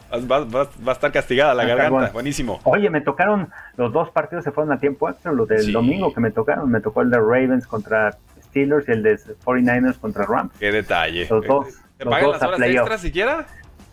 [0.10, 2.12] va, a estar castigada la garganta.
[2.14, 2.62] Buenísimo.
[2.64, 6.22] Oye, me tocaron, los dos partidos se fueron a tiempo extra, los del domingo que
[6.22, 6.72] me tocaron.
[6.72, 10.54] Me tocó el de Ravens contra Steelers y el de 49ers contra Rams.
[10.58, 11.28] Qué detalle.
[11.30, 11.68] Los dos.
[11.98, 13.46] ¿Te pagan las horas extras siquiera?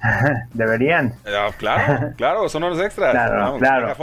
[0.53, 1.15] Deberían.
[1.27, 3.13] Ah, claro, claro, son horas extras.
[3.13, 3.97] Claro, claro.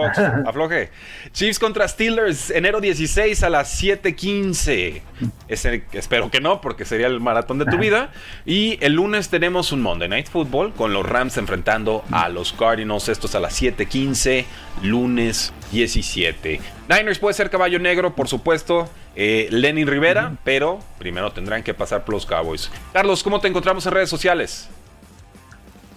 [0.48, 0.90] afloje.
[1.32, 5.02] Chiefs contra Steelers, enero 16 a las 7:15.
[5.48, 8.10] espero que no, porque sería el maratón de tu vida.
[8.46, 13.10] Y el lunes tenemos un Monday Night Football con los Rams enfrentando a los Cardinals.
[13.10, 14.46] Estos a las 7:15,
[14.82, 16.60] lunes 17.
[16.90, 18.90] Niners puede ser caballo negro, por supuesto.
[19.16, 22.72] Eh, Lenin Rivera, pero primero tendrán que pasar por los Cowboys.
[22.94, 24.70] Carlos, ¿cómo te encontramos en redes sociales?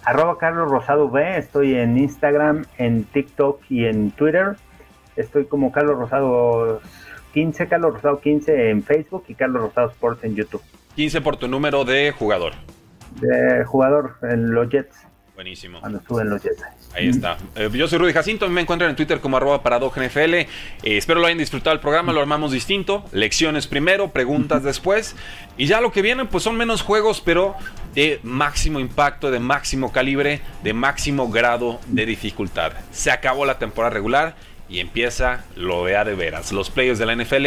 [0.07, 4.55] Arroba Carlos Rosado B, estoy en Instagram, en TikTok y en Twitter.
[5.17, 6.79] Estoy como Carlos Rosado
[7.33, 10.61] 15, Carlos Rosado 15 en Facebook y Carlos Rosado Sports en YouTube.
[10.95, 12.53] 15 por tu número de jugador.
[13.19, 15.05] De jugador en los Jets.
[15.35, 15.81] Buenísimo.
[15.81, 16.63] Cuando suben los Jets.
[16.93, 17.37] Ahí está.
[17.55, 20.33] Eh, yo soy Rudy Jacinto, me encuentran en Twitter como arroba NFL.
[20.33, 20.47] Eh,
[20.83, 23.05] espero lo hayan disfrutado el programa, lo armamos distinto.
[23.11, 25.15] Lecciones primero, preguntas después.
[25.57, 27.55] Y ya lo que viene, pues son menos juegos, pero
[27.93, 32.73] de máximo impacto, de máximo calibre, de máximo grado de dificultad.
[32.91, 34.35] Se acabó la temporada regular
[34.69, 36.51] y empieza lo de a de veras.
[36.51, 37.45] Los players de la NFL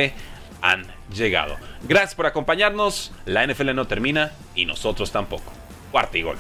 [0.63, 1.57] han llegado.
[1.89, 3.13] Gracias por acompañarnos.
[3.27, 5.53] La NFL no termina y nosotros tampoco.
[5.91, 6.37] Cuarto y gol.